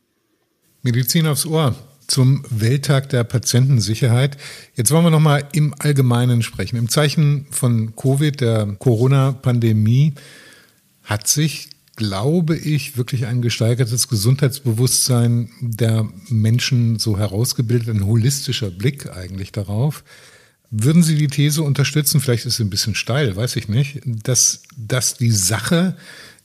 Medizin 0.82 1.26
aufs 1.26 1.46
Ohr 1.46 1.74
zum 2.06 2.44
Welttag 2.50 3.08
der 3.08 3.24
Patientensicherheit. 3.24 4.36
Jetzt 4.74 4.90
wollen 4.90 5.04
wir 5.04 5.10
noch 5.10 5.20
mal 5.20 5.44
im 5.52 5.74
Allgemeinen 5.78 6.42
sprechen. 6.42 6.76
Im 6.76 6.88
Zeichen 6.88 7.46
von 7.50 7.94
Covid, 7.96 8.40
der 8.40 8.76
Corona-Pandemie, 8.78 10.14
hat 11.02 11.28
sich, 11.28 11.70
glaube 11.94 12.56
ich, 12.56 12.96
wirklich 12.96 13.26
ein 13.26 13.42
gesteigertes 13.42 14.08
Gesundheitsbewusstsein 14.08 15.50
der 15.60 16.08
Menschen 16.28 16.98
so 16.98 17.18
herausgebildet, 17.18 17.88
ein 17.88 18.06
holistischer 18.06 18.70
Blick 18.70 19.10
eigentlich 19.16 19.52
darauf. 19.52 20.04
Würden 20.70 21.02
Sie 21.02 21.14
die 21.14 21.28
These 21.28 21.62
unterstützen, 21.62 22.20
vielleicht 22.20 22.46
ist 22.46 22.56
sie 22.56 22.64
ein 22.64 22.70
bisschen 22.70 22.94
steil, 22.94 23.36
weiß 23.36 23.56
ich 23.56 23.68
nicht, 23.68 24.00
dass, 24.04 24.62
dass 24.76 25.14
die 25.14 25.30
Sache, 25.30 25.96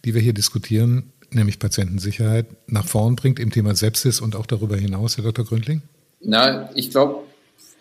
die 0.05 0.13
wir 0.13 0.21
hier 0.21 0.33
diskutieren, 0.33 1.11
nämlich 1.31 1.59
Patientensicherheit, 1.59 2.45
nach 2.67 2.85
vorn 2.85 3.15
bringt 3.15 3.39
im 3.39 3.51
Thema 3.51 3.75
Sepsis 3.75 4.21
und 4.21 4.35
auch 4.35 4.45
darüber 4.45 4.77
hinaus, 4.77 5.17
Herr 5.17 5.23
Dr. 5.23 5.45
Gründling? 5.45 5.81
Na, 6.21 6.69
ich 6.75 6.91
glaube 6.91 7.23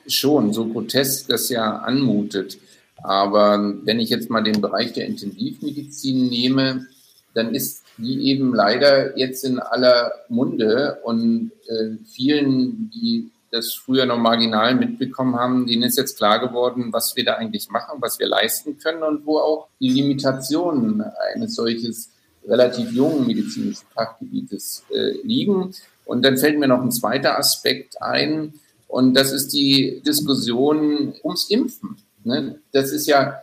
schon, 0.06 0.52
so 0.52 0.66
grotesk 0.66 1.28
das 1.28 1.48
ja 1.50 1.78
anmutet. 1.78 2.58
Aber 3.02 3.74
wenn 3.84 4.00
ich 4.00 4.10
jetzt 4.10 4.30
mal 4.30 4.42
den 4.42 4.60
Bereich 4.60 4.92
der 4.92 5.06
Intensivmedizin 5.06 6.28
nehme, 6.28 6.86
dann 7.34 7.54
ist 7.54 7.82
die 7.96 8.28
eben 8.28 8.54
leider 8.54 9.16
jetzt 9.18 9.44
in 9.44 9.58
aller 9.58 10.12
Munde 10.28 10.98
und 11.04 11.52
äh, 11.68 11.96
vielen, 12.06 12.90
die 12.90 13.30
das 13.50 13.74
früher 13.74 14.06
noch 14.06 14.18
marginal 14.18 14.74
mitbekommen 14.74 15.36
haben, 15.36 15.66
denen 15.66 15.82
ist 15.82 15.98
jetzt 15.98 16.16
klar 16.16 16.38
geworden, 16.38 16.92
was 16.92 17.16
wir 17.16 17.24
da 17.24 17.34
eigentlich 17.34 17.68
machen, 17.70 17.98
was 18.00 18.18
wir 18.18 18.28
leisten 18.28 18.78
können 18.78 19.02
und 19.02 19.26
wo 19.26 19.38
auch 19.38 19.68
die 19.80 19.90
Limitationen 19.90 21.02
eines 21.34 21.54
solches 21.54 22.10
relativ 22.46 22.92
jungen 22.92 23.26
medizinischen 23.26 23.86
Fachgebietes 23.94 24.84
äh, 24.90 25.20
liegen. 25.22 25.74
Und 26.04 26.24
dann 26.24 26.36
fällt 26.36 26.58
mir 26.58 26.68
noch 26.68 26.82
ein 26.82 26.92
zweiter 26.92 27.38
Aspekt 27.38 28.00
ein, 28.02 28.54
und 28.90 29.14
das 29.14 29.32
ist 29.32 29.52
die 29.52 30.02
Diskussion 30.04 31.14
ums 31.22 31.48
Impfen. 31.48 31.96
Ne? 32.24 32.58
Das 32.72 32.90
ist 32.90 33.06
ja, 33.06 33.40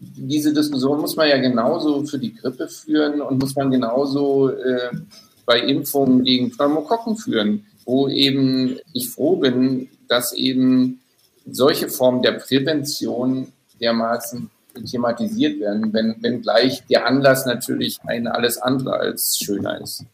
diese 0.00 0.52
Diskussion 0.52 1.00
muss 1.00 1.14
man 1.14 1.28
ja 1.28 1.38
genauso 1.38 2.04
für 2.04 2.18
die 2.18 2.34
Grippe 2.34 2.68
führen 2.68 3.20
und 3.20 3.38
muss 3.38 3.54
man 3.54 3.70
genauso 3.70 4.50
äh, 4.50 4.90
bei 5.46 5.60
Impfungen 5.60 6.24
gegen 6.24 6.50
Pneumokokken 6.50 7.16
führen, 7.16 7.66
wo 7.90 8.08
eben 8.08 8.78
ich 8.92 9.08
froh 9.10 9.36
bin, 9.36 9.88
dass 10.08 10.32
eben 10.32 11.00
solche 11.50 11.88
Formen 11.88 12.22
der 12.22 12.32
Prävention 12.32 13.48
dermaßen 13.80 14.48
thematisiert 14.88 15.58
werden, 15.58 15.92
wenn, 15.92 16.14
wenn 16.20 16.42
gleich 16.42 16.86
der 16.86 17.04
Anlass 17.06 17.46
natürlich 17.46 17.98
ein 18.06 18.28
alles 18.28 18.58
andere 18.58 18.94
als 18.94 19.38
schöner 19.38 19.80
ist. 19.80 20.04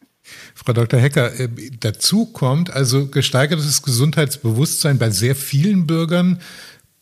Frau 0.55 0.73
Dr. 0.73 0.99
Hecker, 0.99 1.39
äh, 1.39 1.49
dazu 1.79 2.25
kommt 2.25 2.71
also 2.71 3.07
gesteigertes 3.09 3.83
Gesundheitsbewusstsein 3.83 4.99
bei 4.99 5.11
sehr 5.11 5.37
vielen 5.37 5.87
Bürgern 5.87 6.41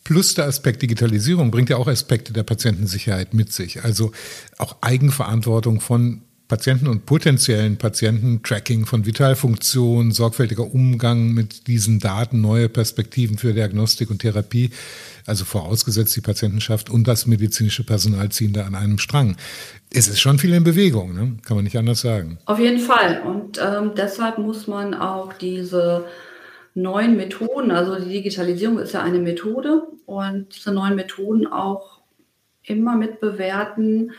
plus 0.03 0.35
der 0.35 0.45
Aspekt 0.45 0.81
Digitalisierung 0.81 1.49
bringt 1.49 1.69
ja 1.69 1.77
auch 1.77 1.87
Aspekte 1.87 2.33
der 2.33 2.43
Patientensicherheit 2.43 3.33
mit 3.33 3.53
sich. 3.53 3.83
Also 3.83 4.11
auch 4.57 4.75
Eigenverantwortung 4.81 5.79
von 5.79 6.21
Patienten 6.47 6.87
und 6.87 7.07
potenziellen 7.07 7.77
Patienten, 7.77 8.43
Tracking 8.43 8.85
von 8.85 9.05
Vitalfunktionen, 9.05 10.11
sorgfältiger 10.11 10.63
Umgang 10.73 11.33
mit 11.33 11.67
diesen 11.67 11.99
Daten, 11.99 12.39
neue 12.39 12.69
Perspektiven 12.69 13.39
für 13.39 13.53
Diagnostik 13.53 14.11
und 14.11 14.19
Therapie, 14.19 14.69
also 15.25 15.43
vorausgesetzt 15.43 16.15
die 16.15 16.21
Patientenschaft 16.21 16.91
und 16.91 17.07
das 17.07 17.25
medizinische 17.25 17.83
Personal 17.83 18.29
ziehen 18.29 18.53
da 18.53 18.65
an 18.65 18.75
einem 18.75 18.99
Strang. 18.99 19.37
Es 19.91 20.07
ist 20.07 20.19
schon 20.19 20.37
viel 20.37 20.53
in 20.53 20.63
Bewegung, 20.63 21.15
ne? 21.15 21.37
kann 21.43 21.55
man 21.57 21.63
nicht 21.63 21.77
anders 21.77 22.01
sagen. 22.01 22.37
Auf 22.45 22.59
jeden 22.59 22.79
Fall. 22.79 23.23
Und 23.25 23.59
ähm, 23.59 23.93
deshalb 23.97 24.37
muss 24.37 24.67
man 24.67 24.93
auch 24.93 25.33
diese 25.33 26.05
neuen 26.75 27.17
Methoden, 27.17 27.71
also 27.71 27.97
die 27.97 28.11
Digitalisierung 28.11 28.77
ist 28.77 28.93
ja 28.93 29.01
eine 29.01 29.19
Methode 29.19 29.87
und 30.05 30.55
diese 30.55 30.71
neuen 30.71 30.95
Methoden 30.95 31.47
auch 31.47 32.01
immer 32.61 32.95
mit 32.95 33.19
bewerten, 33.19 34.11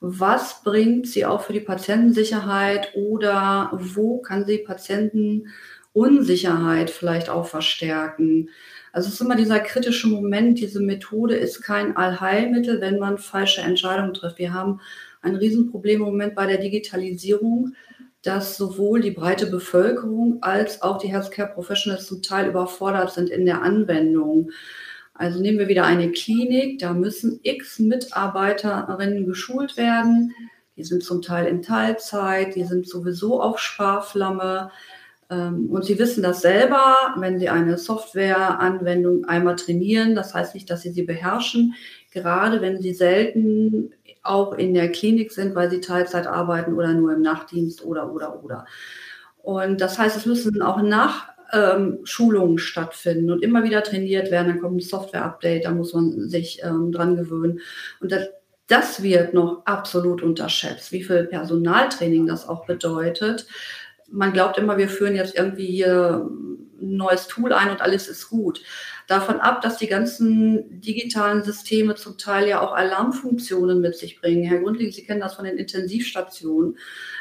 was 0.00 0.62
bringt 0.62 1.08
sie 1.08 1.26
auch 1.26 1.42
für 1.42 1.52
die 1.52 1.60
Patientensicherheit 1.60 2.94
oder 2.94 3.70
wo 3.72 4.18
kann 4.18 4.46
sie 4.46 4.58
Patientenunsicherheit 4.58 6.90
vielleicht 6.90 7.30
auch 7.30 7.46
verstärken. 7.46 8.50
Also 8.92 9.08
es 9.08 9.14
ist 9.14 9.20
immer 9.20 9.36
dieser 9.36 9.60
kritische 9.60 10.08
Moment, 10.08 10.58
diese 10.58 10.80
Methode 10.80 11.36
ist 11.36 11.62
kein 11.62 11.96
Allheilmittel, 11.96 12.80
wenn 12.80 12.98
man 12.98 13.18
falsche 13.18 13.60
Entscheidungen 13.60 14.14
trifft. 14.14 14.38
Wir 14.38 14.54
haben 14.54 14.80
ein 15.20 15.36
Riesenproblem 15.36 16.00
im 16.00 16.06
Moment 16.06 16.34
bei 16.34 16.46
der 16.46 16.58
Digitalisierung, 16.58 17.74
dass 18.22 18.56
sowohl 18.56 19.00
die 19.00 19.10
breite 19.10 19.46
Bevölkerung 19.46 20.38
als 20.42 20.82
auch 20.82 20.98
die 20.98 21.08
Healthcare 21.08 21.52
Professionals 21.52 22.06
zum 22.06 22.22
Teil 22.22 22.48
überfordert 22.48 23.12
sind 23.12 23.30
in 23.30 23.46
der 23.46 23.62
Anwendung. 23.62 24.50
Also 25.18 25.40
nehmen 25.40 25.58
wir 25.58 25.66
wieder 25.66 25.84
eine 25.84 26.12
Klinik, 26.12 26.78
da 26.78 26.92
müssen 26.92 27.40
x 27.42 27.80
Mitarbeiterinnen 27.80 29.26
geschult 29.26 29.76
werden. 29.76 30.32
Die 30.76 30.84
sind 30.84 31.02
zum 31.02 31.22
Teil 31.22 31.46
in 31.46 31.60
Teilzeit, 31.60 32.54
die 32.54 32.62
sind 32.62 32.88
sowieso 32.88 33.42
auf 33.42 33.58
Sparflamme. 33.58 34.70
Ähm, 35.28 35.70
und 35.70 35.84
sie 35.84 35.98
wissen 35.98 36.22
das 36.22 36.40
selber, 36.40 36.94
wenn 37.16 37.40
sie 37.40 37.48
eine 37.48 37.78
Softwareanwendung 37.78 39.24
einmal 39.24 39.56
trainieren. 39.56 40.14
Das 40.14 40.34
heißt 40.34 40.54
nicht, 40.54 40.70
dass 40.70 40.82
sie 40.82 40.92
sie 40.92 41.02
beherrschen, 41.02 41.74
gerade 42.12 42.60
wenn 42.60 42.80
sie 42.80 42.94
selten 42.94 43.90
auch 44.22 44.52
in 44.52 44.72
der 44.72 44.92
Klinik 44.92 45.32
sind, 45.32 45.56
weil 45.56 45.68
sie 45.68 45.80
Teilzeit 45.80 46.28
arbeiten 46.28 46.74
oder 46.74 46.92
nur 46.92 47.12
im 47.12 47.22
Nachtdienst 47.22 47.84
oder, 47.84 48.12
oder, 48.12 48.44
oder. 48.44 48.66
Und 49.38 49.80
das 49.80 49.98
heißt, 49.98 50.16
es 50.16 50.26
müssen 50.26 50.62
auch 50.62 50.80
nach 50.80 51.28
ähm, 51.52 52.00
Schulungen 52.04 52.58
stattfinden 52.58 53.30
und 53.30 53.42
immer 53.42 53.64
wieder 53.64 53.82
trainiert 53.82 54.30
werden. 54.30 54.48
Dann 54.48 54.60
kommt 54.60 54.76
ein 54.76 54.80
Software-Update, 54.80 55.64
da 55.64 55.70
muss 55.70 55.94
man 55.94 56.28
sich 56.28 56.62
ähm, 56.62 56.92
dran 56.92 57.16
gewöhnen. 57.16 57.60
Und 58.00 58.12
das, 58.12 58.28
das 58.66 59.02
wird 59.02 59.34
noch 59.34 59.64
absolut 59.64 60.22
unterschätzt, 60.22 60.92
wie 60.92 61.02
viel 61.02 61.24
Personaltraining 61.24 62.26
das 62.26 62.48
auch 62.48 62.66
bedeutet. 62.66 63.46
Man 64.10 64.32
glaubt 64.32 64.58
immer, 64.58 64.78
wir 64.78 64.88
führen 64.88 65.16
jetzt 65.16 65.36
irgendwie 65.36 65.66
hier 65.66 66.28
ein 66.80 66.96
neues 66.96 67.28
Tool 67.28 67.52
ein 67.52 67.70
und 67.70 67.80
alles 67.80 68.08
ist 68.08 68.28
gut. 68.28 68.62
Davon 69.08 69.40
ab, 69.40 69.62
dass 69.62 69.78
die 69.78 69.88
ganzen 69.88 70.80
digitalen 70.80 71.42
Systeme 71.42 71.96
zum 71.96 72.18
Teil 72.18 72.46
ja 72.46 72.60
auch 72.60 72.72
Alarmfunktionen 72.72 73.80
mit 73.80 73.96
sich 73.96 74.20
bringen. 74.20 74.44
Herr 74.44 74.60
Grundling, 74.60 74.92
Sie 74.92 75.04
kennen 75.04 75.20
das 75.20 75.34
von 75.34 75.46
den 75.46 75.56
Intensivstationen 75.56 76.76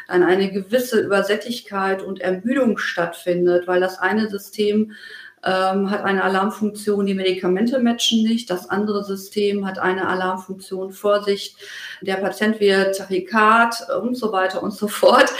dann 0.07 0.23
eine 0.23 0.51
gewisse 0.51 0.99
Übersättigkeit 0.99 2.01
und 2.01 2.21
Ermüdung 2.21 2.77
stattfindet, 2.77 3.67
weil 3.67 3.79
das 3.79 3.99
eine 3.99 4.29
System 4.29 4.93
ähm, 5.43 5.91
hat 5.91 6.03
eine 6.03 6.23
Alarmfunktion, 6.23 7.05
die 7.05 7.13
Medikamente 7.13 7.79
matchen 7.79 8.23
nicht. 8.23 8.49
Das 8.49 8.69
andere 8.69 9.03
System 9.03 9.67
hat 9.67 9.79
eine 9.79 10.07
Alarmfunktion, 10.07 10.91
Vorsicht, 10.91 11.57
der 12.01 12.15
Patient 12.15 12.59
wird 12.59 12.97
Tachykard 12.97 13.87
und 14.01 14.15
so 14.15 14.31
weiter 14.31 14.63
und 14.63 14.71
so 14.71 14.87
fort, 14.87 15.31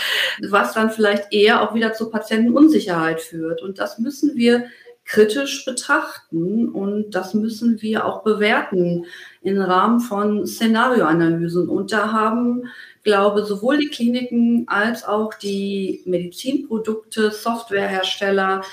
was 0.50 0.74
dann 0.74 0.92
vielleicht 0.92 1.34
eher 1.34 1.62
auch 1.62 1.74
wieder 1.74 1.94
zur 1.94 2.12
Patientenunsicherheit 2.12 3.22
führt. 3.22 3.62
Und 3.62 3.80
das 3.80 3.98
müssen 4.00 4.36
wir 4.36 4.68
kritisch 5.08 5.66
betrachten 5.66 6.70
und 6.70 7.12
das 7.12 7.34
müssen 7.34 7.82
wir 7.82 8.06
auch 8.06 8.24
bewerten 8.24 9.06
im 9.42 9.62
Rahmen 9.62 10.02
von 10.02 10.46
Szenarioanalysen. 10.46 11.70
Und 11.70 11.94
da 11.94 12.12
haben 12.12 12.64
glaube, 13.08 13.46
sowohl 13.46 13.78
die 13.78 13.88
Kliniken 13.88 14.66
als 14.68 15.06
auch 15.06 15.34
die 15.34 16.02
Medizinprodukte, 16.06 17.32
Softwarehersteller 17.32 18.64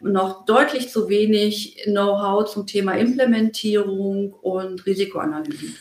noch 0.00 0.46
deutlich 0.46 0.90
zu 0.90 1.08
wenig 1.08 1.82
Know-how 1.84 2.48
zum 2.48 2.68
Thema 2.68 2.92
Implementierung 2.92 4.32
und 4.32 4.86
Risikoanalyse. 4.86 5.74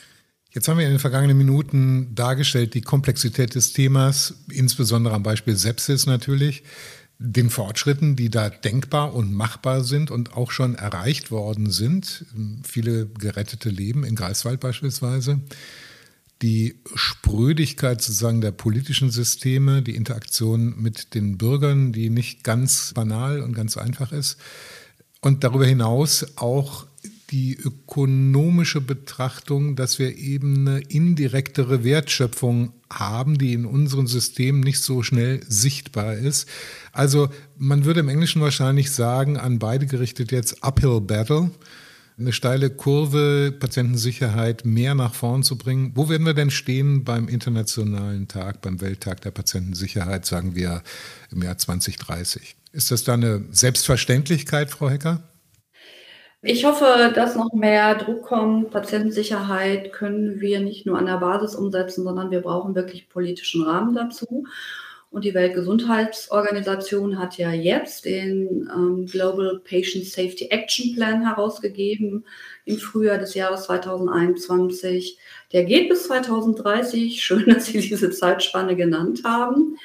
Jetzt 0.52 0.67
haben 0.67 0.80
wir 0.80 0.86
in 0.86 0.93
den 0.93 1.00
vergangenen 1.00 1.38
Minuten 1.38 2.15
dargestellt 2.15 2.74
die 2.74 2.82
Komplexität 2.82 3.54
des 3.54 3.74
Themas, 3.74 4.43
insbesondere 4.52 5.13
am 5.13 5.22
Beispiel 5.22 5.56
Sepsis 5.56 6.08
natürlich, 6.08 6.63
den 7.20 7.50
Fortschritten, 7.50 8.16
die 8.16 8.30
da 8.30 8.50
denkbar 8.50 9.14
und 9.14 9.34
machbar 9.34 9.84
sind 9.84 10.10
und 10.10 10.34
auch 10.36 10.52
schon 10.52 10.76
erreicht 10.76 11.32
worden 11.32 11.70
sind. 11.70 12.26
Viele 12.64 13.08
gerettete 13.08 13.70
Leben 13.70 14.04
in 14.04 14.16
Greifswald 14.16 14.60
beispielsweise 14.60 15.42
die 16.42 16.80
Sprödigkeit 16.96 18.02
sozusagen 18.02 18.42
der 18.42 18.52
politischen 18.52 19.12
Systeme, 19.12 19.82
die 19.82 19.96
Interaktion 19.96 20.82
mit 20.82 21.14
den 21.14 21.38
Bürgern, 21.38 21.92
die 21.92 22.10
nicht 22.10 22.44
ganz 22.44 22.94
banal 22.94 23.42
und 23.42 23.54
ganz 23.54 23.78
einfach 23.78 24.12
ist. 24.12 24.38
Und 25.22 25.44
darüber 25.44 25.66
hinaus 25.66 26.26
auch 26.38 26.88
die 27.32 27.56
ökonomische 27.56 28.82
Betrachtung, 28.82 29.76
dass 29.76 30.00
wir 30.00 30.18
eben 30.18 30.68
eine 30.68 30.80
indirektere 30.80 31.84
Wertschöpfung 31.84 32.74
haben, 32.92 33.38
die 33.38 33.54
in 33.54 33.65
unserem 33.65 34.08
System 34.08 34.62
nicht 34.62 34.80
so 34.80 35.04
schnell 35.04 35.42
sichtbar 35.48 36.15
ist. 36.15 36.48
Also 36.92 37.30
man 37.58 37.86
würde 37.86 38.00
im 38.00 38.10
Englischen 38.10 38.42
wahrscheinlich 38.42 38.92
sagen, 38.92 39.38
an 39.38 39.60
beide 39.60 39.86
gerichtet 39.86 40.32
jetzt 40.32 40.63
Uphill 40.63 41.02
Battle, 41.02 41.52
eine 42.18 42.34
steile 42.34 42.70
Kurve, 42.70 43.56
Patientensicherheit 43.58 44.65
mehr 44.65 44.94
nach 44.96 45.13
vorn 45.13 45.44
zu 45.44 45.58
bringen. 45.58 45.92
Wo 45.96 46.10
werden 46.10 46.26
wir 46.26 46.34
denn 46.34 46.50
stehen 46.50 47.06
beim 47.06 47.30
Internationalen 47.30 48.28
Tag, 48.28 48.62
beim 48.62 48.82
Welttag 48.82 49.22
der 49.22 49.32
Patientensicherheit, 49.32 50.26
sagen 50.26 50.56
wir 50.56 50.84
im 51.32 51.44
Jahr 51.44 51.58
2030? 51.58 52.58
Ist 52.72 52.92
das 52.92 53.04
da 53.04 53.13
eine 53.13 53.46
Selbstverständlichkeit, 53.52 54.70
Frau 54.70 54.89
Hecker? 54.89 55.29
Ich 56.41 56.63
hoffe, 56.63 57.12
dass 57.13 57.36
noch 57.36 57.52
mehr 57.52 57.95
Druck 57.95 58.23
kommt. 58.23 58.71
Patientensicherheit 58.71 59.91
können 59.91 60.39
wir 60.39 60.62
nicht 60.62 60.86
nur 60.86 60.97
an 60.97 61.06
der 61.06 61.17
Basis 61.17 61.54
umsetzen, 61.54 62.06
sondern 62.06 62.32
wir 62.32 62.39
brauchen 62.39 62.75
wirklich 62.75 63.10
politischen 63.10 63.63
Rahmen 63.63 63.93
dazu. 63.93 64.45
Und 65.12 65.25
die 65.25 65.34
Weltgesundheitsorganisation 65.34 67.19
hat 67.19 67.38
ja 67.38 67.52
jetzt 67.52 68.06
den 68.06 68.69
ähm, 68.73 69.06
Global 69.08 69.60
Patient 69.67 70.06
Safety 70.06 70.45
Action 70.52 70.95
Plan 70.95 71.25
herausgegeben 71.25 72.25
im 72.65 72.78
Frühjahr 72.78 73.17
des 73.17 73.34
Jahres 73.34 73.63
2021. 73.63 75.17
Der 75.52 75.65
geht 75.65 75.89
bis 75.89 76.04
2030. 76.06 77.21
Schön, 77.21 77.45
dass 77.47 77.65
Sie 77.65 77.82
diese 77.82 78.12
Zeitspanne 78.12 78.78
genannt 78.78 79.23
haben. 79.25 79.78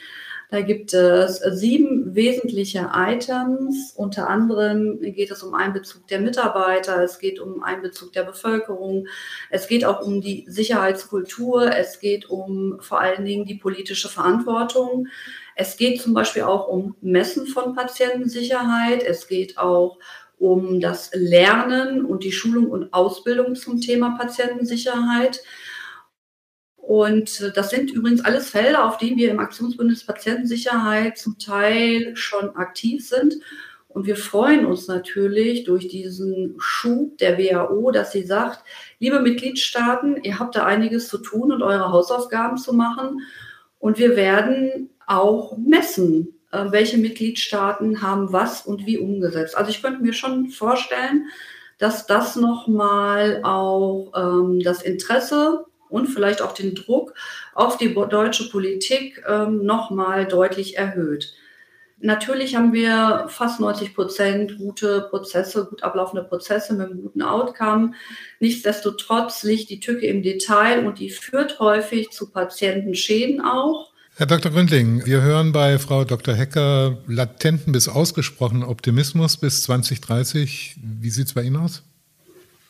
Da 0.54 0.60
gibt 0.60 0.94
es 0.94 1.38
sieben 1.38 2.14
wesentliche 2.14 2.88
Items. 2.94 3.92
Unter 3.96 4.28
anderem 4.30 5.00
geht 5.00 5.32
es 5.32 5.42
um 5.42 5.52
Einbezug 5.52 6.06
der 6.06 6.20
Mitarbeiter, 6.20 7.02
es 7.02 7.18
geht 7.18 7.40
um 7.40 7.64
Einbezug 7.64 8.12
der 8.12 8.22
Bevölkerung, 8.22 9.08
es 9.50 9.66
geht 9.66 9.84
auch 9.84 10.06
um 10.06 10.20
die 10.20 10.44
Sicherheitskultur, 10.46 11.74
es 11.76 11.98
geht 11.98 12.30
um 12.30 12.76
vor 12.78 13.00
allen 13.00 13.24
Dingen 13.24 13.46
die 13.46 13.56
politische 13.56 14.08
Verantwortung. 14.08 15.08
Es 15.56 15.76
geht 15.76 16.00
zum 16.00 16.14
Beispiel 16.14 16.42
auch 16.42 16.68
um 16.68 16.94
Messen 17.00 17.48
von 17.48 17.74
Patientensicherheit. 17.74 19.02
Es 19.02 19.26
geht 19.26 19.58
auch 19.58 19.98
um 20.38 20.78
das 20.78 21.10
Lernen 21.14 22.04
und 22.04 22.22
die 22.22 22.30
Schulung 22.30 22.70
und 22.70 22.94
Ausbildung 22.94 23.56
zum 23.56 23.80
Thema 23.80 24.16
Patientensicherheit. 24.16 25.42
Und 26.86 27.40
äh, 27.40 27.52
das 27.52 27.70
sind 27.70 27.90
übrigens 27.90 28.24
alles 28.24 28.50
Felder, 28.50 28.84
auf 28.84 28.98
denen 28.98 29.16
wir 29.16 29.30
im 29.30 29.40
Aktionsbündnis 29.40 30.04
Patientensicherheit 30.04 31.16
zum 31.16 31.38
Teil 31.38 32.14
schon 32.14 32.54
aktiv 32.56 33.08
sind. 33.08 33.36
Und 33.88 34.06
wir 34.06 34.16
freuen 34.16 34.66
uns 34.66 34.88
natürlich 34.88 35.64
durch 35.64 35.88
diesen 35.88 36.56
Schub 36.58 37.16
der 37.18 37.38
WHO, 37.38 37.90
dass 37.92 38.12
sie 38.12 38.24
sagt, 38.24 38.64
liebe 38.98 39.20
Mitgliedstaaten, 39.20 40.22
ihr 40.24 40.38
habt 40.38 40.56
da 40.56 40.66
einiges 40.66 41.08
zu 41.08 41.18
tun 41.18 41.52
und 41.52 41.62
eure 41.62 41.92
Hausaufgaben 41.92 42.58
zu 42.58 42.74
machen. 42.74 43.20
Und 43.78 43.98
wir 43.98 44.16
werden 44.16 44.90
auch 45.06 45.56
messen, 45.56 46.34
äh, 46.50 46.66
welche 46.70 46.98
Mitgliedstaaten 46.98 48.02
haben 48.02 48.32
was 48.32 48.62
und 48.62 48.84
wie 48.84 48.98
umgesetzt. 48.98 49.56
Also 49.56 49.70
ich 49.70 49.80
könnte 49.80 50.02
mir 50.02 50.12
schon 50.12 50.48
vorstellen, 50.48 51.28
dass 51.78 52.06
das 52.06 52.36
nochmal 52.36 53.40
auch 53.42 54.12
ähm, 54.16 54.60
das 54.60 54.82
Interesse 54.82 55.66
und 55.94 56.08
vielleicht 56.08 56.42
auch 56.42 56.52
den 56.52 56.74
Druck 56.74 57.14
auf 57.54 57.78
die 57.78 57.94
deutsche 57.94 58.48
Politik 58.50 59.22
ähm, 59.28 59.64
nochmal 59.64 60.26
deutlich 60.26 60.76
erhöht. 60.76 61.34
Natürlich 62.00 62.56
haben 62.56 62.72
wir 62.72 63.26
fast 63.28 63.60
90 63.60 63.94
Prozent 63.94 64.58
gute 64.58 65.06
Prozesse, 65.08 65.66
gut 65.66 65.84
ablaufende 65.84 66.24
Prozesse 66.24 66.74
mit 66.74 66.90
einem 66.90 67.00
guten 67.00 67.22
Outcome. 67.22 67.92
Nichtsdestotrotz 68.40 69.44
liegt 69.44 69.70
die 69.70 69.78
Tücke 69.78 70.06
im 70.06 70.24
Detail 70.24 70.84
und 70.84 70.98
die 70.98 71.10
führt 71.10 71.60
häufig 71.60 72.10
zu 72.10 72.30
Patientenschäden 72.30 73.40
auch. 73.40 73.92
Herr 74.16 74.26
Dr. 74.26 74.50
Gründling, 74.50 75.06
wir 75.06 75.22
hören 75.22 75.52
bei 75.52 75.78
Frau 75.78 76.04
Dr. 76.04 76.34
Hecker 76.34 76.98
latenten 77.06 77.72
bis 77.72 77.88
ausgesprochenen 77.88 78.64
Optimismus 78.64 79.36
bis 79.36 79.62
2030. 79.62 80.76
Wie 80.82 81.10
sieht 81.10 81.28
es 81.28 81.34
bei 81.34 81.42
Ihnen 81.42 81.56
aus? 81.56 81.84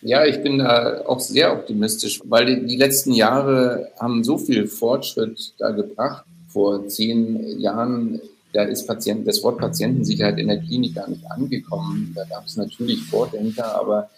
Ja, 0.07 0.27
ich 0.27 0.43
bin 0.43 0.59
da 0.59 1.01
auch 1.07 1.19
sehr 1.19 1.51
optimistisch, 1.53 2.21
weil 2.27 2.67
die, 2.67 2.77
letzten 2.77 3.13
Jahre 3.13 3.91
haben 3.99 4.23
so 4.23 4.37
viel 4.37 4.67
Fortschritt 4.67 5.55
da 5.59 5.71
gebracht. 5.71 6.27
Vor 6.49 6.87
zehn 6.89 7.59
Jahren, 7.59 8.21
da 8.53 8.65
ist 8.65 8.87
Patient, 8.87 9.27
das 9.27 9.43
Wort 9.43 9.59
Patientensicherheit 9.59 10.39
in 10.39 10.49
der 10.49 10.61
Klinik 10.61 10.95
gar 10.95 11.09
nicht 11.09 11.25
angekommen. 11.31 12.13
Da 12.15 12.25
gab 12.25 12.45
es 12.47 12.57
natürlich 12.57 13.03
Vordenker, 13.05 13.81
aber 13.81 14.11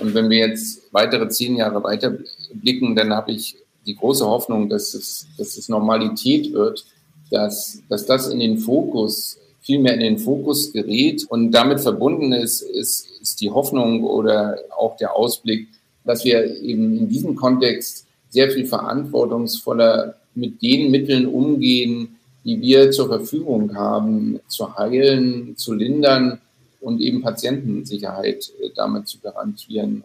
und 0.00 0.14
wenn 0.14 0.28
wir 0.28 0.38
jetzt 0.46 0.82
weitere 0.92 1.28
zehn 1.30 1.56
Jahre 1.56 1.82
weiter 1.82 2.18
blicken, 2.52 2.94
dann 2.94 3.12
habe 3.12 3.32
ich 3.32 3.56
die 3.86 3.96
große 3.96 4.26
Hoffnung, 4.26 4.68
dass 4.68 4.92
es, 4.92 5.26
dass 5.38 5.56
es 5.56 5.70
Normalität 5.70 6.52
wird, 6.52 6.84
dass, 7.30 7.80
dass 7.88 8.04
das 8.04 8.28
in 8.28 8.40
den 8.40 8.58
Fokus 8.58 9.38
viel 9.62 9.78
mehr 9.78 9.94
in 9.94 10.00
den 10.00 10.18
Fokus 10.18 10.72
gerät. 10.72 11.24
Und 11.28 11.52
damit 11.52 11.80
verbunden 11.80 12.32
ist, 12.32 12.60
ist, 12.60 13.08
ist 13.20 13.40
die 13.40 13.50
Hoffnung 13.50 14.04
oder 14.04 14.58
auch 14.76 14.96
der 14.96 15.14
Ausblick, 15.14 15.68
dass 16.04 16.24
wir 16.24 16.44
eben 16.60 16.96
in 16.96 17.08
diesem 17.08 17.34
Kontext 17.34 18.06
sehr 18.28 18.50
viel 18.50 18.66
verantwortungsvoller 18.66 20.14
mit 20.34 20.62
den 20.62 20.90
Mitteln 20.90 21.26
umgehen, 21.26 22.16
die 22.44 22.60
wir 22.60 22.90
zur 22.90 23.08
Verfügung 23.08 23.74
haben, 23.74 24.40
zu 24.48 24.76
heilen, 24.76 25.56
zu 25.56 25.74
lindern 25.74 26.40
und 26.80 27.00
eben 27.00 27.20
Patientensicherheit 27.20 28.50
äh, 28.60 28.70
damit 28.74 29.08
zu 29.08 29.18
garantieren. 29.18 30.04